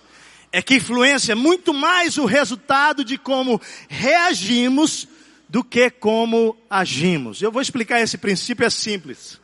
[0.52, 5.08] é que influência é muito mais o resultado de como reagimos
[5.48, 7.42] do que como agimos.
[7.42, 9.40] Eu vou explicar esse princípio, é simples.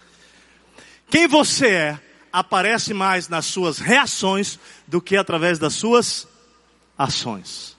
[1.14, 2.00] Quem você é
[2.32, 6.26] aparece mais nas suas reações do que através das suas
[6.98, 7.76] ações.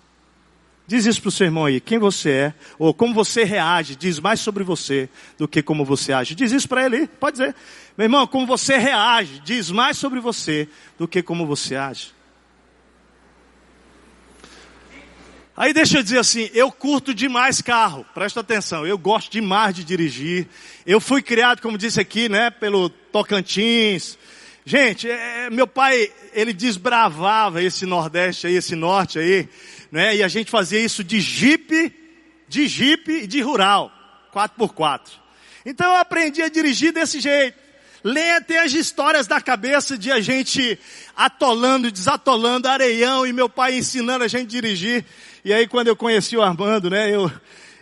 [0.88, 4.22] Diz isso para o seu irmão aí, quem você é, ou como você reage, diz
[4.22, 6.34] mais sobre você do que como você age.
[6.34, 7.54] Diz isso para ele aí, pode dizer.
[7.98, 12.15] Meu irmão, como você reage, diz mais sobre você do que como você age.
[15.58, 19.86] Aí deixa eu dizer assim, eu curto demais carro, presta atenção, eu gosto demais de
[19.86, 20.50] dirigir.
[20.86, 24.18] Eu fui criado, como disse aqui, né, pelo Tocantins.
[24.66, 29.48] Gente, é, meu pai, ele desbravava esse Nordeste aí, esse Norte aí,
[29.90, 31.94] né, e a gente fazia isso de jipe,
[32.50, 33.90] de jipe e de rural,
[34.34, 35.04] 4x4.
[35.66, 37.65] Então eu aprendi a dirigir desse jeito.
[38.06, 40.78] Leia até as histórias da cabeça de a gente
[41.18, 45.04] atolando, desatolando, areião, e meu pai ensinando a gente dirigir.
[45.44, 47.32] E aí quando eu conheci o Armando, né, eu,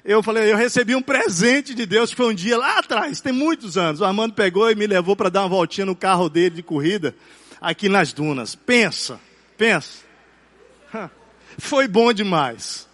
[0.06, 3.34] eu falei, eu recebi um presente de Deus, que foi um dia lá atrás, tem
[3.34, 4.00] muitos anos.
[4.00, 7.14] O Armando pegou e me levou para dar uma voltinha no carro dele de corrida,
[7.60, 8.56] aqui nas dunas.
[8.56, 9.20] Pensa,
[9.58, 10.06] pensa.
[11.60, 12.88] Foi bom demais.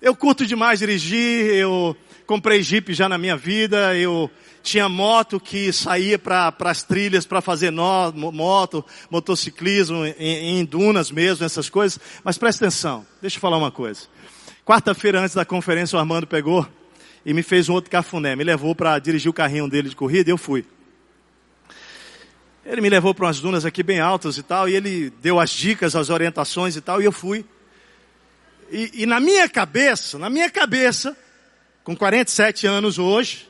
[0.00, 4.30] Eu curto demais dirigir, eu comprei Jeep já na minha vida, eu
[4.66, 11.46] tinha moto que saía para as trilhas para fazer moto, motociclismo, em, em, dunas mesmo,
[11.46, 12.00] essas coisas.
[12.24, 14.02] Mas presta atenção, deixa eu falar uma coisa.
[14.64, 16.66] Quarta-feira antes da conferência o Armando pegou
[17.24, 20.30] e me fez um outro cafuné, me levou para dirigir o carrinho dele de corrida
[20.30, 20.64] e eu fui.
[22.64, 25.50] Ele me levou para umas dunas aqui bem altas e tal, e ele deu as
[25.50, 27.44] dicas, as orientações e tal, e eu fui.
[28.68, 31.16] E, e na minha cabeça, na minha cabeça,
[31.84, 33.46] com 47 anos hoje,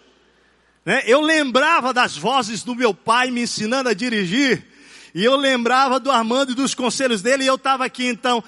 [0.86, 1.02] né?
[1.04, 4.64] Eu lembrava das vozes do meu pai me ensinando a dirigir,
[5.12, 8.44] e eu lembrava do Armando e dos conselhos dele, e eu estava aqui então,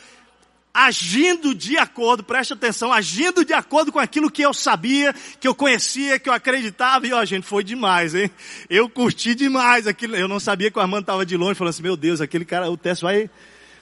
[0.73, 5.55] agindo de acordo, preste atenção, agindo de acordo com aquilo que eu sabia, que eu
[5.55, 8.31] conhecia, que eu acreditava, e ó, gente, foi demais, hein?
[8.71, 11.83] Eu curti demais aquilo, eu não sabia que o Armando estava de longe, falando assim,
[11.83, 13.29] meu Deus, aquele cara, o teste vai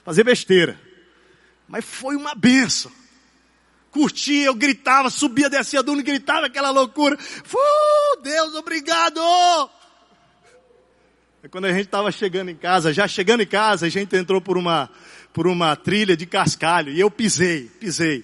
[0.03, 0.79] fazer besteira.
[1.67, 2.91] Mas foi uma benção
[3.97, 7.17] curtia, eu gritava, subia, descia do gritava aquela loucura.
[7.17, 9.19] Uh, Deus, obrigado!
[11.43, 14.39] E quando a gente estava chegando em casa, já chegando em casa, a gente entrou
[14.39, 14.87] por uma,
[15.33, 18.23] por uma trilha de cascalho e eu pisei, pisei.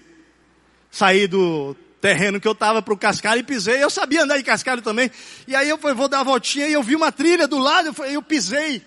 [0.91, 3.81] Saí do terreno que eu estava para o cascalho e pisei.
[3.81, 5.09] Eu sabia andar de cascalho também.
[5.47, 7.95] E aí eu falei, vou dar uma voltinha e eu vi uma trilha do lado,
[7.97, 8.83] eu, eu pisei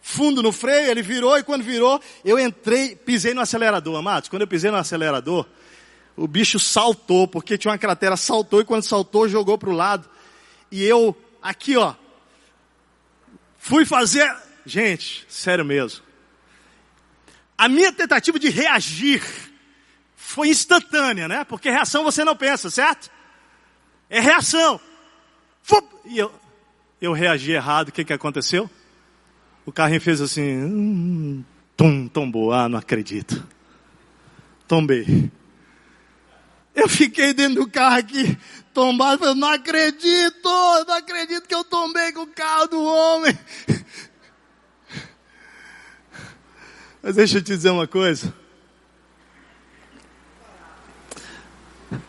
[0.00, 4.30] fundo no freio, ele virou e quando virou, eu entrei, pisei no acelerador, amados.
[4.30, 5.46] Quando eu pisei no acelerador,
[6.16, 10.08] o bicho saltou, porque tinha uma cratera, saltou e quando saltou jogou para o lado.
[10.70, 11.94] E eu, aqui ó,
[13.58, 14.34] fui fazer,
[14.66, 16.02] gente, sério mesmo.
[17.56, 19.22] A minha tentativa de reagir
[20.16, 21.44] foi instantânea, né?
[21.44, 23.10] Porque reação você não pensa, certo?
[24.08, 24.80] É reação.
[26.04, 26.32] E eu,
[27.00, 28.68] eu reagi errado, o que que aconteceu?
[29.64, 31.44] O carrinho fez assim, hum,
[31.76, 33.46] tum, tombou, ah, não acredito.
[34.66, 35.30] Tombei.
[36.74, 38.38] Eu fiquei dentro do carro aqui,
[38.72, 40.48] tombado, falei, não acredito,
[40.86, 43.38] não acredito que eu tombei com o carro do homem.
[47.02, 48.32] Mas deixa eu te dizer uma coisa.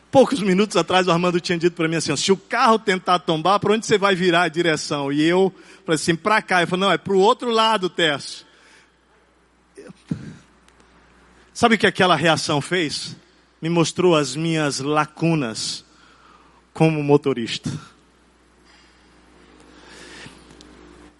[0.09, 3.59] Poucos minutos atrás o Armando tinha dito para mim assim, se o carro tentar tombar,
[3.59, 5.11] para onde você vai virar a direção?
[5.11, 5.51] E eu
[5.83, 6.59] falei assim, para cá.
[6.59, 8.45] Ele falou, não, é para o outro lado, Tércio.
[11.51, 13.15] Sabe o que aquela reação fez?
[13.63, 15.85] Me mostrou as minhas lacunas
[16.73, 17.71] como motorista.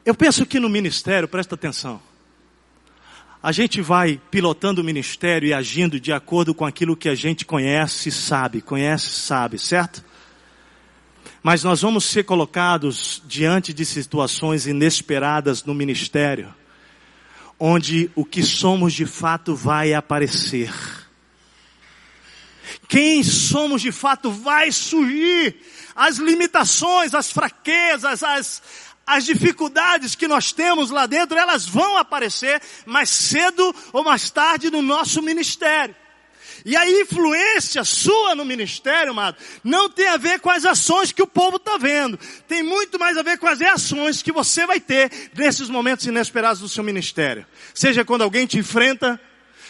[0.03, 2.01] Eu penso que no ministério, presta atenção,
[3.41, 7.45] a gente vai pilotando o ministério e agindo de acordo com aquilo que a gente
[7.45, 10.03] conhece e sabe, conhece e sabe, certo?
[11.41, 16.53] Mas nós vamos ser colocados diante de situações inesperadas no ministério,
[17.57, 20.69] onde o que somos de fato vai aparecer
[22.93, 25.55] quem somos de fato vai surgir.
[25.95, 28.61] As limitações, as fraquezas, as,
[29.03, 34.69] as dificuldades que nós temos lá dentro, elas vão aparecer mais cedo ou mais tarde
[34.69, 35.95] no nosso ministério.
[36.63, 41.23] E a influência sua no ministério, amado, não tem a ver com as ações que
[41.23, 42.19] o povo está vendo.
[42.47, 46.61] Tem muito mais a ver com as reações que você vai ter nesses momentos inesperados
[46.61, 47.43] do seu ministério.
[47.73, 49.19] Seja quando alguém te enfrenta,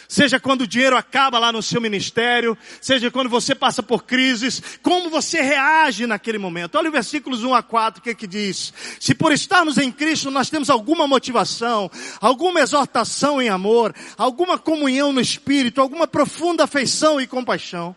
[0.08, 4.62] seja quando o dinheiro acaba lá no seu ministério, seja quando você passa por crises,
[4.82, 6.76] como você reage naquele momento.
[6.76, 8.72] Olha o versículos 1 a 4, o que é que diz?
[9.00, 11.90] Se por estarmos em Cristo nós temos alguma motivação,
[12.20, 17.96] alguma exortação em amor, alguma comunhão no Espírito, alguma profunda afeição e compaixão,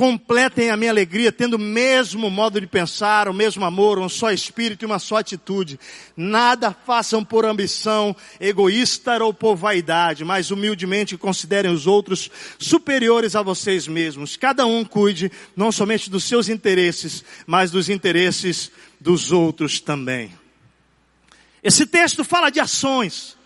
[0.00, 4.32] completem a minha alegria, tendo o mesmo modo de pensar, o mesmo amor, um só
[4.32, 5.78] espírito e uma só atitude.
[6.16, 13.42] Nada façam por ambição egoísta ou por vaidade, mas humildemente considerem os outros superiores a
[13.42, 14.38] vocês mesmos.
[14.38, 20.32] Cada um cuide não somente dos seus interesses, mas dos interesses dos outros também.
[21.62, 23.36] Esse texto fala de ações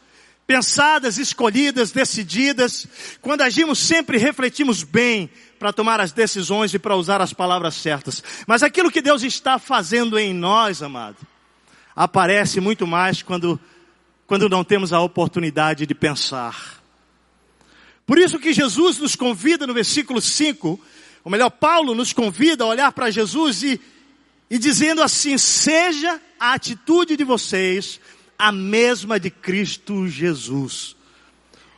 [0.46, 2.86] pensadas, escolhidas, decididas.
[3.20, 5.30] Quando agimos, sempre refletimos bem
[5.64, 8.22] para tomar as decisões e para usar as palavras certas.
[8.46, 11.16] Mas aquilo que Deus está fazendo em nós, amado,
[11.96, 13.58] aparece muito mais quando,
[14.26, 16.82] quando não temos a oportunidade de pensar.
[18.04, 20.78] Por isso que Jesus nos convida no versículo 5,
[21.24, 23.80] ou melhor, Paulo nos convida a olhar para Jesus e,
[24.50, 27.98] e dizendo assim: seja a atitude de vocês
[28.38, 30.94] a mesma de Cristo Jesus.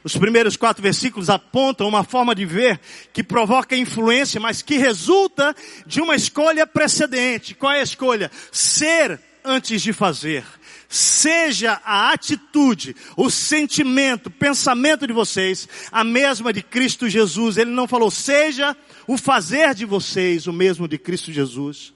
[0.06, 2.78] Os primeiros quatro versículos apontam uma forma de ver
[3.12, 5.52] que provoca influência, mas que resulta
[5.84, 7.56] de uma escolha precedente.
[7.56, 8.30] Qual é a escolha?
[8.52, 10.44] Ser antes de fazer.
[10.88, 17.56] Seja a atitude, o sentimento, o pensamento de vocês a mesma de Cristo Jesus.
[17.56, 18.76] Ele não falou, seja
[19.08, 21.92] o fazer de vocês o mesmo de Cristo Jesus.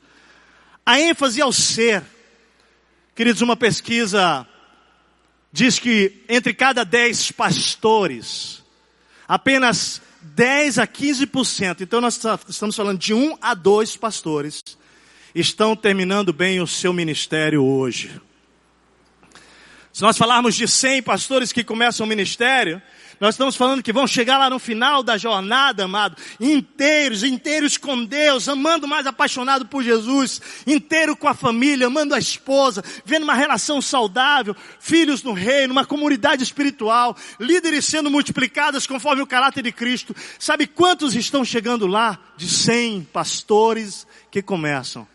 [0.85, 2.03] A ênfase ao ser.
[3.15, 4.49] Queridos, uma pesquisa
[5.53, 8.63] diz que entre cada dez pastores,
[9.27, 14.63] apenas 10 a 15%, então nós estamos falando de um a dois pastores,
[15.35, 18.21] estão terminando bem o seu ministério hoje.
[19.93, 22.81] Se nós falarmos de 100 pastores que começam o ministério,
[23.21, 28.03] nós estamos falando que vão chegar lá no final da jornada, amado, inteiros, inteiros com
[28.03, 33.35] Deus, amando mais apaixonado por Jesus, inteiro com a família, amando a esposa, vendo uma
[33.35, 39.71] relação saudável, filhos no reino, uma comunidade espiritual, líderes sendo multiplicadas conforme o caráter de
[39.71, 40.17] Cristo.
[40.39, 42.19] Sabe quantos estão chegando lá?
[42.39, 45.07] De 100 pastores que começam.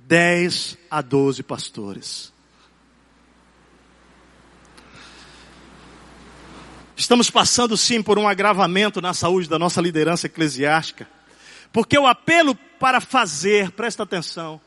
[0.00, 2.32] 10 a 12 pastores.
[7.02, 11.08] Estamos passando sim por um agravamento na saúde da nossa liderança eclesiástica.
[11.72, 14.60] Porque o apelo para fazer, presta atenção,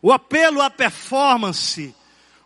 [0.00, 1.92] o apelo à performance,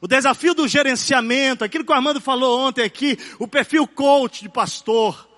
[0.00, 4.48] o desafio do gerenciamento, aquilo que o Armando falou ontem aqui, o perfil coach de
[4.48, 5.28] pastor,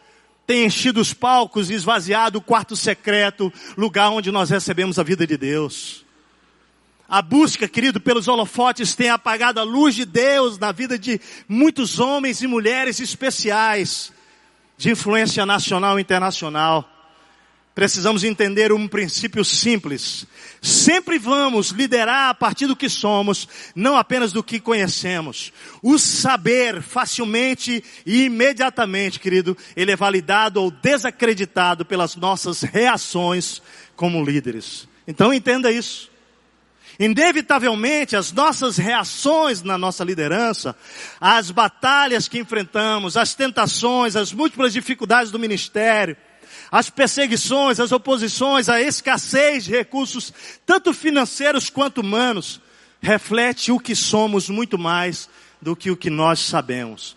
[0.47, 5.27] tem enchido os palcos e esvaziado o quarto secreto, lugar onde nós recebemos a vida
[5.27, 6.02] de Deus.
[7.13, 12.01] A busca, querido, pelos holofotes tem apagado a luz de Deus na vida de muitos
[12.01, 14.11] homens e mulheres especiais,
[14.79, 16.89] de influência nacional e internacional.
[17.75, 20.27] Precisamos entender um princípio simples.
[20.63, 23.47] Sempre vamos liderar a partir do que somos,
[23.77, 25.53] não apenas do que conhecemos.
[25.83, 33.61] O saber facilmente e imediatamente, querido, ele é validado ou desacreditado pelas nossas reações
[33.95, 34.89] como líderes.
[35.07, 36.11] Então entenda isso.
[36.99, 40.77] Inevitavelmente, as nossas reações na nossa liderança,
[41.21, 46.17] as batalhas que enfrentamos, as tentações, as múltiplas dificuldades do ministério,
[46.71, 50.33] as perseguições, as oposições, a escassez de recursos,
[50.67, 52.61] tanto financeiros quanto humanos,
[53.01, 55.29] reflete o que somos muito mais
[55.61, 57.17] do que o que nós sabemos.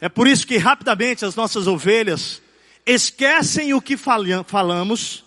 [0.00, 2.42] É por isso que rapidamente as nossas ovelhas
[2.84, 5.24] esquecem o que falamos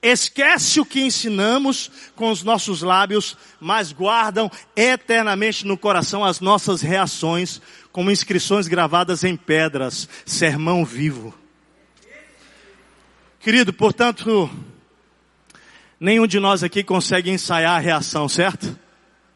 [0.00, 6.82] Esquece o que ensinamos com os nossos lábios, mas guardam eternamente no coração as nossas
[6.82, 11.34] reações, como inscrições gravadas em pedras, sermão vivo.
[13.40, 14.48] Querido, portanto,
[15.98, 18.78] nenhum de nós aqui consegue ensaiar a reação, certo?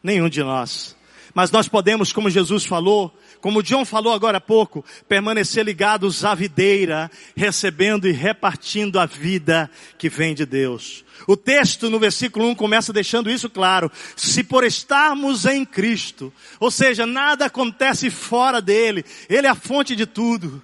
[0.01, 0.95] Nenhum de nós.
[1.33, 3.13] Mas nós podemos, como Jesus falou,
[3.43, 9.05] como o John falou agora há pouco, permanecer ligados à videira, recebendo e repartindo a
[9.05, 11.03] vida que vem de Deus.
[11.27, 13.91] O texto no versículo 1 começa deixando isso claro.
[14.15, 19.93] Se por estarmos em Cristo, ou seja, nada acontece fora dele, ele é a fonte
[19.93, 20.63] de tudo.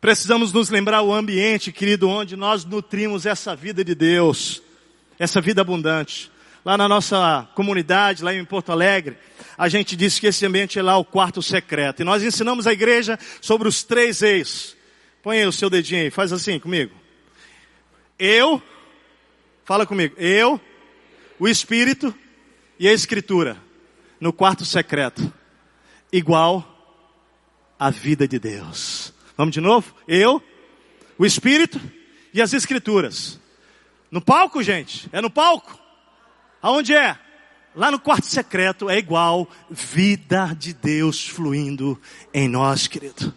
[0.00, 4.62] Precisamos nos lembrar o ambiente, querido, onde nós nutrimos essa vida de Deus,
[5.18, 6.30] essa vida abundante
[6.66, 9.16] lá na nossa comunidade, lá em Porto Alegre,
[9.56, 12.02] a gente disse que esse ambiente é lá o quarto secreto.
[12.02, 14.76] E nós ensinamos a igreja sobre os três eis.
[15.22, 16.92] Põe aí o seu dedinho aí, faz assim comigo.
[18.18, 18.60] Eu,
[19.64, 20.60] fala comigo, eu,
[21.38, 22.12] o Espírito
[22.80, 23.56] e a Escritura,
[24.20, 25.32] no quarto secreto,
[26.12, 26.66] igual
[27.78, 29.14] a vida de Deus.
[29.36, 29.94] Vamos de novo?
[30.08, 30.42] Eu,
[31.16, 31.80] o Espírito
[32.34, 33.38] e as Escrituras.
[34.10, 35.08] No palco, gente?
[35.12, 35.85] É no palco?
[36.66, 37.16] Aonde é?
[37.76, 41.96] Lá no quarto secreto é igual vida de Deus fluindo
[42.34, 43.32] em nós, querido.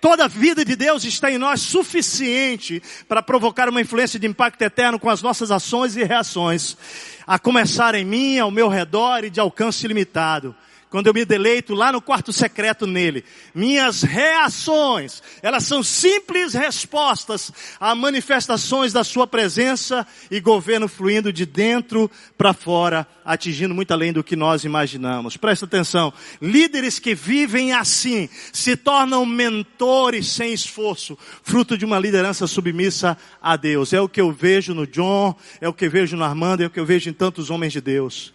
[0.00, 4.60] Toda a vida de Deus está em nós suficiente para provocar uma influência de impacto
[4.62, 6.76] eterno com as nossas ações e reações,
[7.24, 10.52] a começar em mim, ao meu redor e de alcance limitado
[10.90, 13.24] quando eu me deleito lá no quarto secreto nele.
[13.54, 21.46] Minhas reações, elas são simples respostas a manifestações da sua presença e governo fluindo de
[21.46, 25.36] dentro para fora, atingindo muito além do que nós imaginamos.
[25.36, 26.12] Presta atenção.
[26.42, 33.56] Líderes que vivem assim se tornam mentores sem esforço, fruto de uma liderança submissa a
[33.56, 33.92] Deus.
[33.92, 36.66] É o que eu vejo no John, é o que eu vejo no Armando, é
[36.66, 38.32] o que eu vejo em tantos homens de Deus.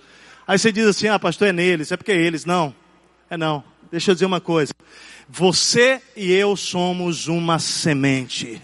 [0.48, 2.46] Aí você diz assim, ah pastor, é neles, é porque é eles.
[2.46, 2.76] Não,
[3.30, 3.64] é não.
[3.92, 4.74] Deixa eu dizer uma coisa.
[5.28, 8.62] Você e eu somos uma semente.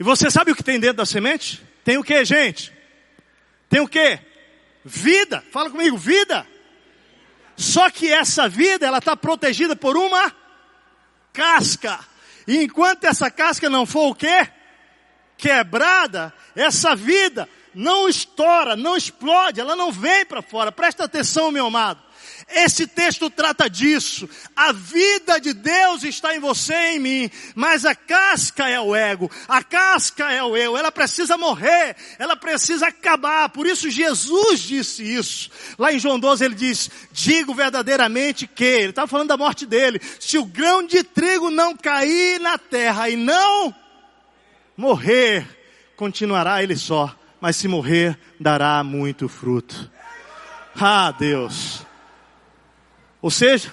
[0.00, 1.62] E você sabe o que tem dentro da semente?
[1.84, 2.72] Tem o que, gente?
[3.68, 4.18] Tem o que?
[4.84, 5.44] Vida.
[5.52, 6.46] Fala comigo, vida.
[7.56, 10.34] Só que essa vida, ela está protegida por uma
[11.32, 12.00] casca.
[12.46, 14.48] E enquanto essa casca não for o quê?
[15.36, 20.72] Quebrada, essa vida não estoura, não explode, ela não vem para fora.
[20.72, 22.00] Presta atenção, meu amado.
[22.48, 24.28] Esse texto trata disso.
[24.54, 28.94] A vida de Deus está em você e em mim, mas a casca é o
[28.94, 30.76] ego, a casca é o eu.
[30.76, 33.48] Ela precisa morrer, ela precisa acabar.
[33.48, 35.50] Por isso Jesus disse isso.
[35.78, 40.00] Lá em João 12 ele diz: Digo verdadeiramente que, ele estava falando da morte dele,
[40.20, 43.74] se o grão de trigo não cair na terra e não
[44.76, 45.46] morrer,
[45.96, 49.90] continuará ele só mas se morrer, dará muito fruto.
[50.76, 51.84] Ah, Deus.
[53.20, 53.68] Ou seja,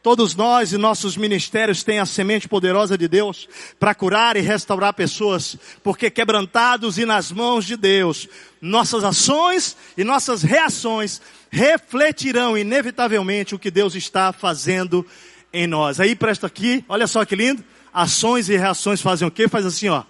[0.00, 3.48] todos nós e nossos ministérios têm a semente poderosa de Deus
[3.80, 8.28] para curar e restaurar pessoas, porque quebrantados e nas mãos de Deus,
[8.60, 15.04] nossas ações e nossas reações refletirão inevitavelmente o que Deus está fazendo
[15.52, 15.98] em nós.
[15.98, 17.64] Aí presta aqui, olha só que lindo.
[17.92, 19.48] Ações e reações fazem o quê?
[19.48, 20.04] Faz assim, ó.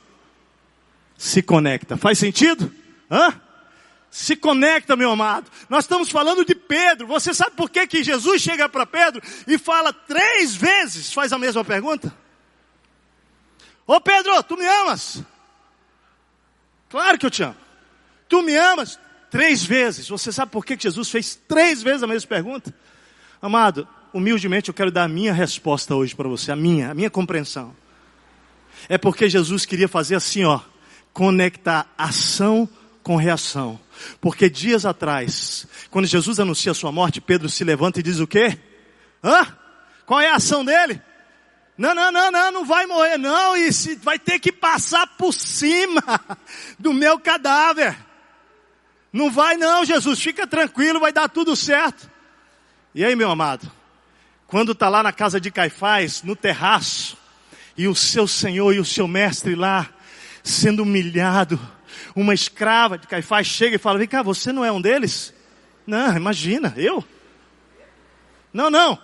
[1.17, 1.97] Se conecta.
[1.97, 2.71] Faz sentido?
[3.11, 3.41] Hã?
[4.11, 5.51] Se conecta, meu amado.
[5.69, 7.07] Nós estamos falando de Pedro.
[7.07, 11.39] Você sabe por que, que Jesus chega para Pedro e fala três vezes, faz a
[11.39, 12.15] mesma pergunta?
[13.87, 15.23] Ô Pedro, tu me amas?
[16.89, 17.57] Claro que eu te amo.
[18.29, 18.99] Tu me amas?
[19.31, 20.09] Três vezes.
[20.09, 22.75] Você sabe por que, que Jesus fez três vezes a mesma pergunta?
[23.41, 27.11] Amado, humildemente eu quero dar a minha resposta hoje para você, a minha, a minha
[27.11, 27.75] compreensão.
[28.89, 30.61] É porque Jesus queria fazer assim, ó,
[31.13, 32.69] conectar ação
[33.03, 33.79] com reação.
[34.21, 38.27] Porque dias atrás, quando Jesus anuncia a sua morte, Pedro se levanta e diz o
[38.27, 38.59] quê?
[39.23, 39.47] Hã?
[40.07, 41.01] Qual é a ação dele?
[41.77, 45.33] Não, não, não, não, não vai morrer não, e se, vai ter que passar por
[45.33, 46.03] cima
[46.79, 47.97] do meu cadáver.
[49.13, 52.11] Não vai não, Jesus, fica tranquilo, vai dar tudo certo.
[52.95, 53.71] E aí, meu amado,
[54.47, 57.17] quando está lá na casa de Caifás, no terraço,
[57.77, 59.89] e o seu Senhor e o seu mestre lá,
[60.43, 61.59] sendo humilhado,
[62.15, 65.35] uma escrava de Caifás chega e fala: Vem cá, você não é um deles?
[65.87, 67.05] Não, imagina, eu?
[68.53, 68.99] Não, não.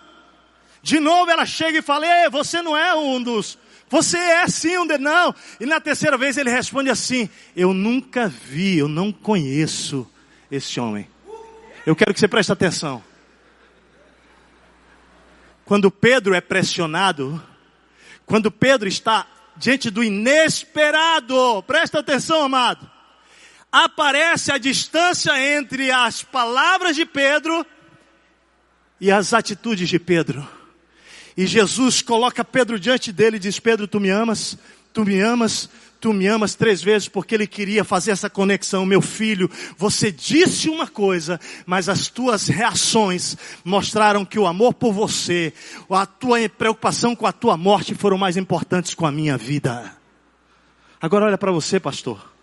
[0.82, 3.58] De novo ela chega e fala: Ei, você não é um dos.
[3.88, 5.04] Você é sim um deles.
[5.04, 5.34] Não.
[5.60, 10.08] E na terceira vez ele responde assim: Eu nunca vi, eu não conheço
[10.50, 11.08] esse homem.
[11.84, 13.02] Eu quero que você preste atenção.
[15.64, 17.42] Quando Pedro é pressionado,
[18.24, 19.26] quando Pedro está
[19.56, 21.62] diante do inesperado.
[21.66, 22.95] Presta atenção, amado.
[23.84, 27.66] Aparece a distância entre as palavras de Pedro
[28.98, 30.48] e as atitudes de Pedro.
[31.36, 34.56] E Jesus coloca Pedro diante dele e diz: Pedro, tu me amas?
[34.94, 35.68] Tu me amas?
[36.00, 38.86] tu me amas três vezes porque ele queria fazer essa conexão.
[38.86, 44.92] Meu filho, você disse uma coisa, mas as tuas reações mostraram que o amor por
[44.92, 45.52] você,
[45.90, 49.96] a tua preocupação com a tua morte foram mais importantes com a minha vida.
[51.00, 52.35] Agora olha para você, pastor.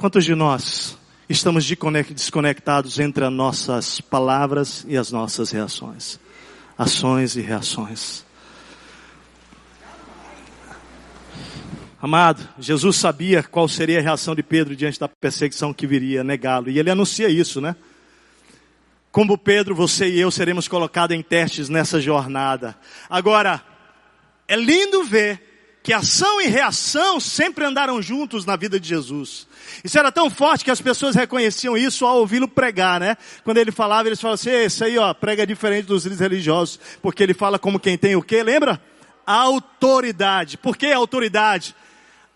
[0.00, 0.96] Quantos de nós
[1.28, 1.70] estamos
[2.14, 6.18] desconectados entre as nossas palavras e as nossas reações?
[6.78, 8.24] Ações e reações.
[12.00, 16.70] Amado, Jesus sabia qual seria a reação de Pedro diante da perseguição que viria negá-lo.
[16.70, 17.76] E ele anuncia isso, né?
[19.12, 22.74] Como Pedro, você e eu seremos colocados em testes nessa jornada.
[23.10, 23.62] Agora,
[24.48, 25.49] é lindo ver
[25.82, 29.46] que ação e reação sempre andaram juntos na vida de Jesus.
[29.82, 33.16] Isso era tão forte que as pessoas reconheciam isso ao ouvi-lo pregar, né?
[33.44, 37.22] Quando ele falava, eles falavam assim, esse aí, ó, prega diferente dos líderes religiosos, porque
[37.22, 38.42] ele fala como quem tem o quê?
[38.42, 38.80] Lembra?
[39.26, 40.58] Autoridade.
[40.58, 41.74] Por que autoridade?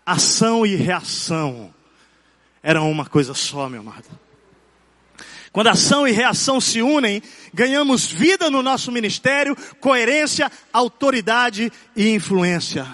[0.05, 1.73] ação e reação
[2.61, 4.05] eram uma coisa só, meu amado.
[5.51, 7.21] Quando ação e reação se unem,
[7.53, 12.85] ganhamos vida no nosso ministério, coerência, autoridade e influência.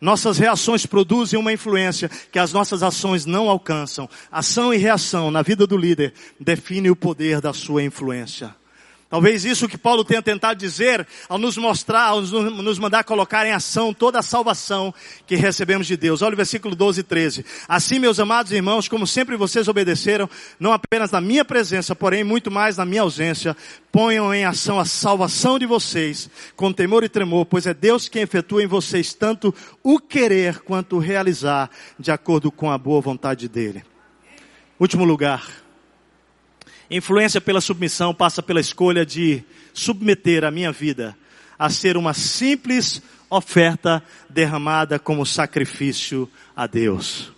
[0.00, 4.08] Nossas reações produzem uma influência que as nossas ações não alcançam.
[4.30, 8.54] Ação e reação na vida do líder define o poder da sua influência.
[9.10, 13.52] Talvez isso que Paulo tenha tentado dizer ao nos mostrar, ao nos mandar colocar em
[13.52, 14.92] ação toda a salvação
[15.26, 16.20] que recebemos de Deus.
[16.20, 17.44] Olha o versículo 12 e 13.
[17.66, 20.28] Assim, meus amados irmãos, como sempre vocês obedeceram,
[20.60, 23.56] não apenas na minha presença, porém muito mais na minha ausência,
[23.90, 28.22] ponham em ação a salvação de vocês com temor e tremor, pois é Deus quem
[28.22, 33.48] efetua em vocês tanto o querer quanto o realizar de acordo com a boa vontade
[33.48, 33.82] dele.
[34.78, 35.67] Último lugar.
[36.90, 39.42] Influência pela submissão passa pela escolha de
[39.74, 41.16] submeter a minha vida
[41.58, 47.32] a ser uma simples oferta derramada como sacrifício a Deus.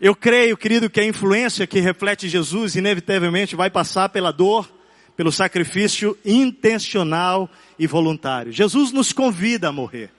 [0.00, 4.70] Eu creio, querido, que a influência que reflete Jesus inevitavelmente vai passar pela dor,
[5.16, 7.48] pelo sacrifício intencional
[7.78, 8.52] e voluntário.
[8.52, 10.10] Jesus nos convida a morrer.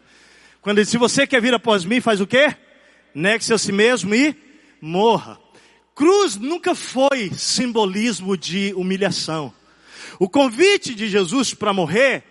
[0.61, 2.55] Quando ele diz, se você quer vir após mim, faz o quê?
[3.13, 4.33] Negue-se a si mesmo e
[4.79, 5.42] morra.
[5.95, 9.53] Cruz nunca foi simbolismo de humilhação.
[10.19, 12.23] O convite de Jesus para morrer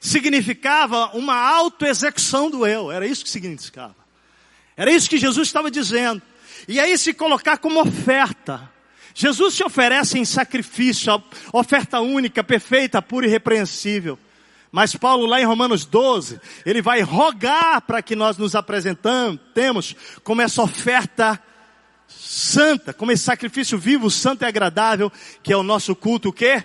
[0.00, 2.90] significava uma autoexecução do eu.
[2.90, 3.96] Era isso que significava.
[4.76, 6.22] Era isso que Jesus estava dizendo.
[6.66, 8.70] E aí se colocar como oferta.
[9.14, 14.18] Jesus se oferece em sacrifício, oferta única, perfeita, pura e repreensível.
[14.72, 19.96] Mas Paulo lá em Romanos 12, ele vai rogar para que nós nos apresentamos, temos
[20.22, 21.42] como essa oferta
[22.30, 25.10] santa, como esse sacrifício vivo, santo e agradável,
[25.42, 26.62] que é o nosso culto, o quê?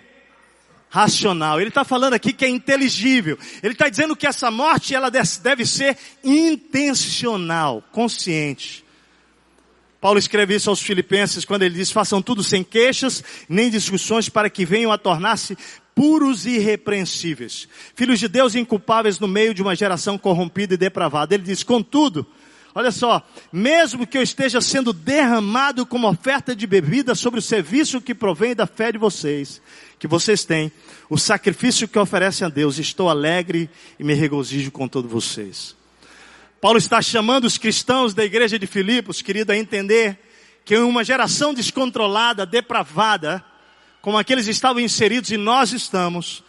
[0.87, 1.59] Racional.
[1.59, 3.35] Ele está falando aqui que é inteligível.
[3.63, 8.85] Ele está dizendo que essa morte, ela deve ser intencional, consciente.
[9.99, 14.51] Paulo escreve isso aos filipenses quando ele diz, façam tudo sem queixas, nem discussões, para
[14.51, 15.57] que venham a tornar-se
[15.95, 17.67] puros e irrepreensíveis.
[17.95, 21.33] Filhos de Deus inculpáveis no meio de uma geração corrompida e depravada.
[21.33, 22.27] Ele diz, contudo,
[22.77, 28.01] Olha só, mesmo que eu esteja sendo derramado como oferta de bebida sobre o serviço
[28.01, 29.61] que provém da fé de vocês,
[29.97, 30.69] que vocês têm,
[31.09, 35.73] o sacrifício que oferecem a Deus, estou alegre e me regozijo com todos vocês.
[36.59, 40.19] Paulo está chamando os cristãos da igreja de Filipos, querido, a entender
[40.65, 43.41] que em uma geração descontrolada, depravada,
[44.01, 46.43] como aqueles estavam inseridos e nós estamos,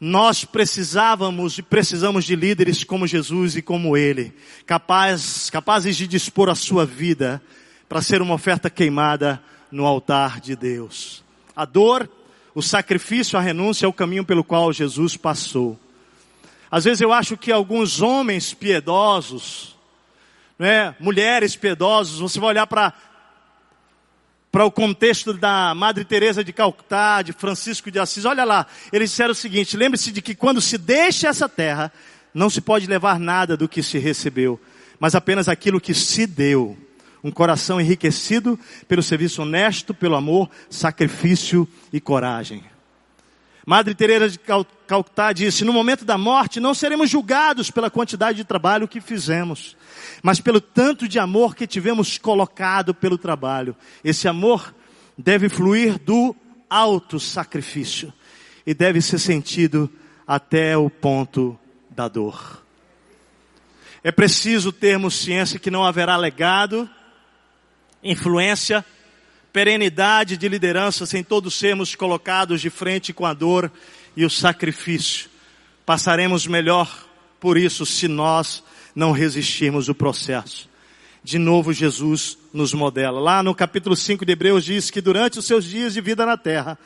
[0.00, 4.34] nós precisávamos e precisamos de líderes como Jesus e como Ele,
[4.66, 7.42] capaz, capazes de dispor a sua vida
[7.88, 11.22] para ser uma oferta queimada no altar de Deus.
[11.54, 12.08] A dor,
[12.54, 15.78] o sacrifício, a renúncia é o caminho pelo qual Jesus passou.
[16.70, 19.76] Às vezes eu acho que alguns homens piedosos,
[20.58, 22.92] né, mulheres piedosas, você vai olhar para
[24.54, 28.24] para o contexto da Madre Teresa de Calcutá, de Francisco de Assis.
[28.24, 31.92] Olha lá, eles disseram o seguinte: lembre-se de que quando se deixa essa terra,
[32.32, 34.60] não se pode levar nada do que se recebeu,
[35.00, 36.78] mas apenas aquilo que se deu.
[37.24, 42.62] Um coração enriquecido pelo serviço honesto, pelo amor, sacrifício e coragem.
[43.66, 48.44] Madre Teresa de Calcutá disse: no momento da morte não seremos julgados pela quantidade de
[48.44, 49.76] trabalho que fizemos,
[50.22, 53.74] mas pelo tanto de amor que tivemos colocado pelo trabalho.
[54.04, 54.74] Esse amor
[55.16, 56.36] deve fluir do
[56.68, 58.12] alto sacrifício
[58.66, 59.90] e deve ser sentido
[60.26, 61.58] até o ponto
[61.88, 62.62] da dor.
[64.02, 66.88] É preciso termos ciência que não haverá legado,
[68.02, 68.84] influência
[69.54, 73.70] perenidade de liderança sem todos sermos colocados de frente com a dor
[74.16, 75.30] e o sacrifício.
[75.86, 77.06] Passaremos melhor
[77.38, 78.64] por isso se nós
[78.96, 80.68] não resistirmos o processo.
[81.22, 83.20] De novo Jesus nos modela.
[83.20, 86.36] Lá no capítulo 5 de Hebreus diz que durante os seus dias de vida na
[86.36, 86.76] terra,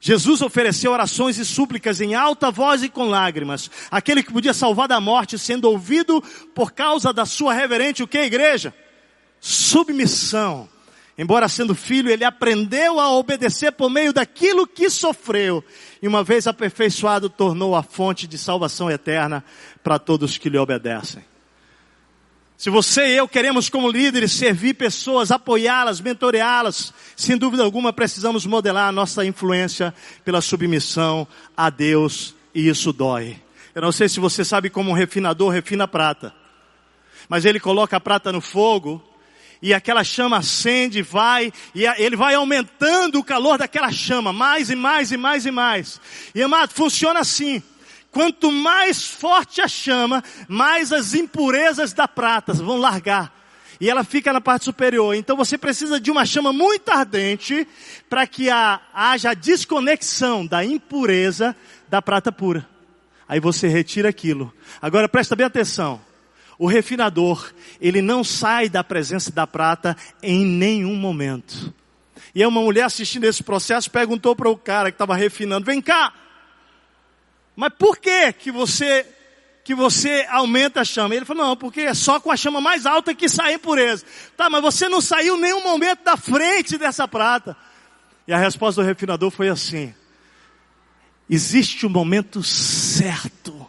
[0.00, 3.70] Jesus ofereceu orações e súplicas em alta voz e com lágrimas.
[3.90, 6.22] Aquele que podia salvar da morte, sendo ouvido
[6.54, 8.74] por causa da sua reverente, o que igreja?
[9.38, 10.71] Submissão
[11.22, 15.62] Embora sendo filho, ele aprendeu a obedecer por meio daquilo que sofreu.
[16.02, 19.44] E uma vez aperfeiçoado, tornou a fonte de salvação eterna
[19.84, 21.24] para todos que lhe obedecem.
[22.58, 28.44] Se você e eu queremos como líderes servir pessoas, apoiá-las, mentoreá-las, sem dúvida alguma precisamos
[28.44, 29.94] modelar a nossa influência
[30.24, 31.24] pela submissão
[31.56, 33.40] a Deus e isso dói.
[33.76, 36.34] Eu não sei se você sabe como um refinador refina prata,
[37.28, 39.11] mas ele coloca a prata no fogo
[39.62, 44.74] e aquela chama acende, vai, e ele vai aumentando o calor daquela chama, mais e
[44.74, 46.00] mais e mais e mais.
[46.34, 47.62] E amado, funciona assim.
[48.10, 53.32] Quanto mais forte a chama, mais as impurezas da prata vão largar.
[53.80, 55.14] e ela fica na parte superior.
[55.14, 57.66] Então você precisa de uma chama muito ardente
[58.08, 61.56] para que a, haja a desconexão da impureza
[61.88, 62.68] da prata pura.
[63.28, 64.52] Aí você retira aquilo.
[64.80, 66.00] Agora presta bem atenção.
[66.58, 71.72] O refinador, ele não sai da presença da prata em nenhum momento.
[72.34, 76.12] E uma mulher assistindo esse processo perguntou para o cara que estava refinando: "Vem cá,
[77.54, 79.06] mas por que que você
[79.64, 81.14] que você aumenta a chama.
[81.14, 84.04] Ele falou, não, porque é só com a chama mais alta que sai a impureza.
[84.36, 87.56] Tá, mas você não saiu nenhum momento da frente dessa prata.
[88.26, 89.94] E a resposta do refinador foi assim:
[91.28, 93.68] existe um momento certo,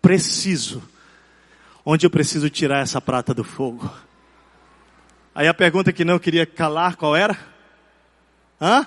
[0.00, 0.82] preciso,
[1.84, 3.90] onde eu preciso tirar essa prata do fogo.
[5.34, 7.38] Aí a pergunta que não queria calar, qual era?
[8.60, 8.86] Hã?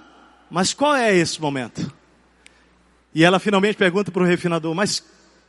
[0.49, 1.91] Mas qual é esse momento?
[3.13, 5.03] E ela finalmente pergunta para o refinador, mas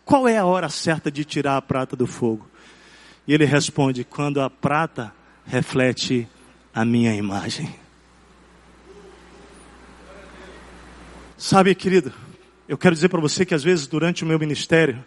[0.05, 2.49] qual é a hora certa de tirar a prata do fogo?
[3.27, 5.13] E ele responde: quando a prata
[5.47, 6.29] reflete
[6.75, 7.75] a minha imagem.
[11.37, 12.13] Sabe, querido,
[12.69, 15.05] eu quero dizer para você que às vezes durante o meu ministério,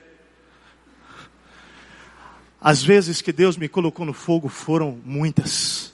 [2.68, 5.94] as vezes que Deus me colocou no fogo foram muitas.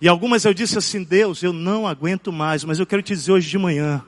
[0.00, 3.30] E algumas eu disse assim: Deus, eu não aguento mais, mas eu quero te dizer
[3.30, 4.02] hoje de manhã,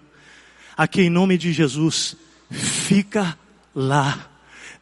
[0.74, 2.16] aqui em nome de Jesus,
[2.50, 3.38] fica
[3.74, 4.30] lá.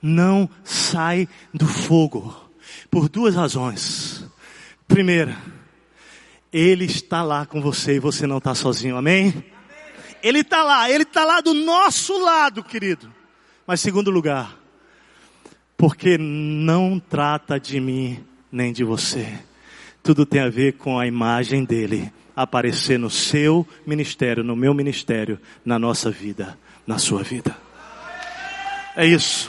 [0.00, 2.36] Não sai do fogo.
[2.88, 4.24] Por duas razões.
[4.86, 5.36] Primeira,
[6.52, 8.96] Ele está lá com você e você não está sozinho.
[8.96, 9.44] Amém?
[10.22, 13.12] Ele está lá, Ele está lá do nosso lado, querido.
[13.66, 14.57] Mas segundo lugar,
[15.78, 18.18] porque não trata de mim
[18.50, 19.38] nem de você.
[20.02, 25.40] Tudo tem a ver com a imagem dele aparecer no seu ministério, no meu ministério,
[25.64, 27.56] na nossa vida, na sua vida.
[28.96, 29.48] É isso.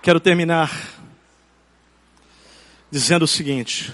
[0.00, 0.70] Quero terminar
[2.92, 3.92] dizendo o seguinte: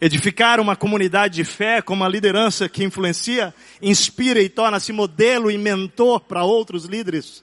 [0.00, 5.58] edificar uma comunidade de fé com uma liderança que influencia, inspira e torna-se modelo e
[5.58, 7.42] mentor para outros líderes,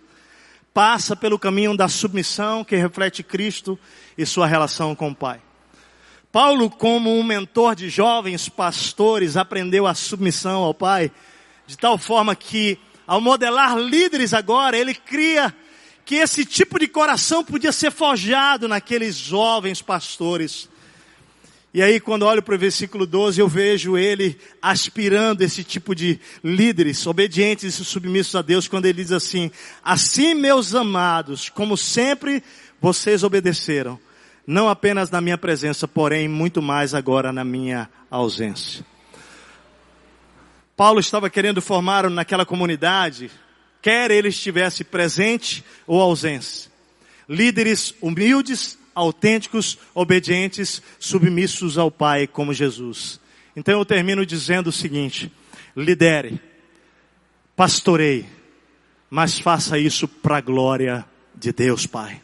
[0.74, 3.78] passa pelo caminho da submissão que reflete Cristo
[4.18, 5.41] e sua relação com o Pai.
[6.32, 11.12] Paulo, como um mentor de jovens pastores, aprendeu a submissão ao Pai
[11.68, 12.78] de tal forma que,
[13.08, 15.56] ao modelar líderes agora, ele cria
[16.03, 20.70] que esse tipo de coração podia ser forjado naqueles jovens pastores.
[21.76, 26.21] E aí, quando olho para o versículo 12, eu vejo ele aspirando esse tipo de
[26.41, 29.51] líderes, obedientes e submissos a Deus, quando ele diz assim:
[29.84, 32.41] Assim, meus amados, como sempre
[32.80, 33.99] vocês obedeceram,
[34.47, 38.86] não apenas na minha presença, porém muito mais agora na minha ausência.
[40.78, 43.30] Paulo estava querendo formar naquela comunidade,
[43.82, 46.69] quer ele estivesse presente ou ausente,
[47.28, 53.20] líderes humildes, autênticos, obedientes, submissos ao Pai como Jesus.
[53.56, 55.32] Então eu termino dizendo o seguinte:
[55.76, 56.41] lidere,
[57.56, 58.26] pastoreie,
[59.10, 62.22] mas faça isso para a glória de Deus Pai.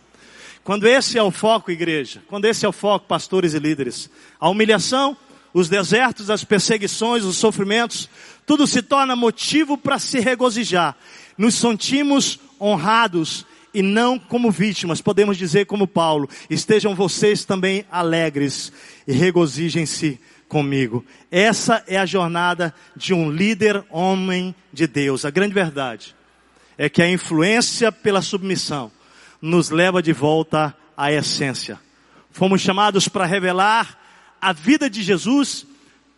[0.63, 4.09] Quando esse é o foco, igreja, quando esse é o foco, pastores e líderes,
[4.39, 5.17] a humilhação,
[5.53, 8.09] os desertos, as perseguições, os sofrimentos,
[8.45, 10.95] tudo se torna motivo para se regozijar.
[11.37, 18.71] Nos sentimos honrados e não como vítimas, podemos dizer como Paulo, estejam vocês também alegres
[19.07, 21.05] e regozijem-se comigo.
[21.31, 25.23] Essa é a jornada de um líder homem de Deus.
[25.23, 26.13] A grande verdade
[26.77, 28.91] é que a influência pela submissão
[29.41, 31.79] nos leva de volta à essência.
[32.31, 33.97] Fomos chamados para revelar
[34.41, 35.65] a vida de Jesus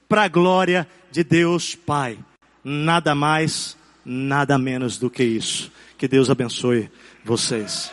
[0.09, 2.17] para a glória de Deus Pai.
[2.63, 5.71] Nada mais, nada menos do que isso.
[5.97, 6.89] Que Deus abençoe
[7.25, 7.91] vocês.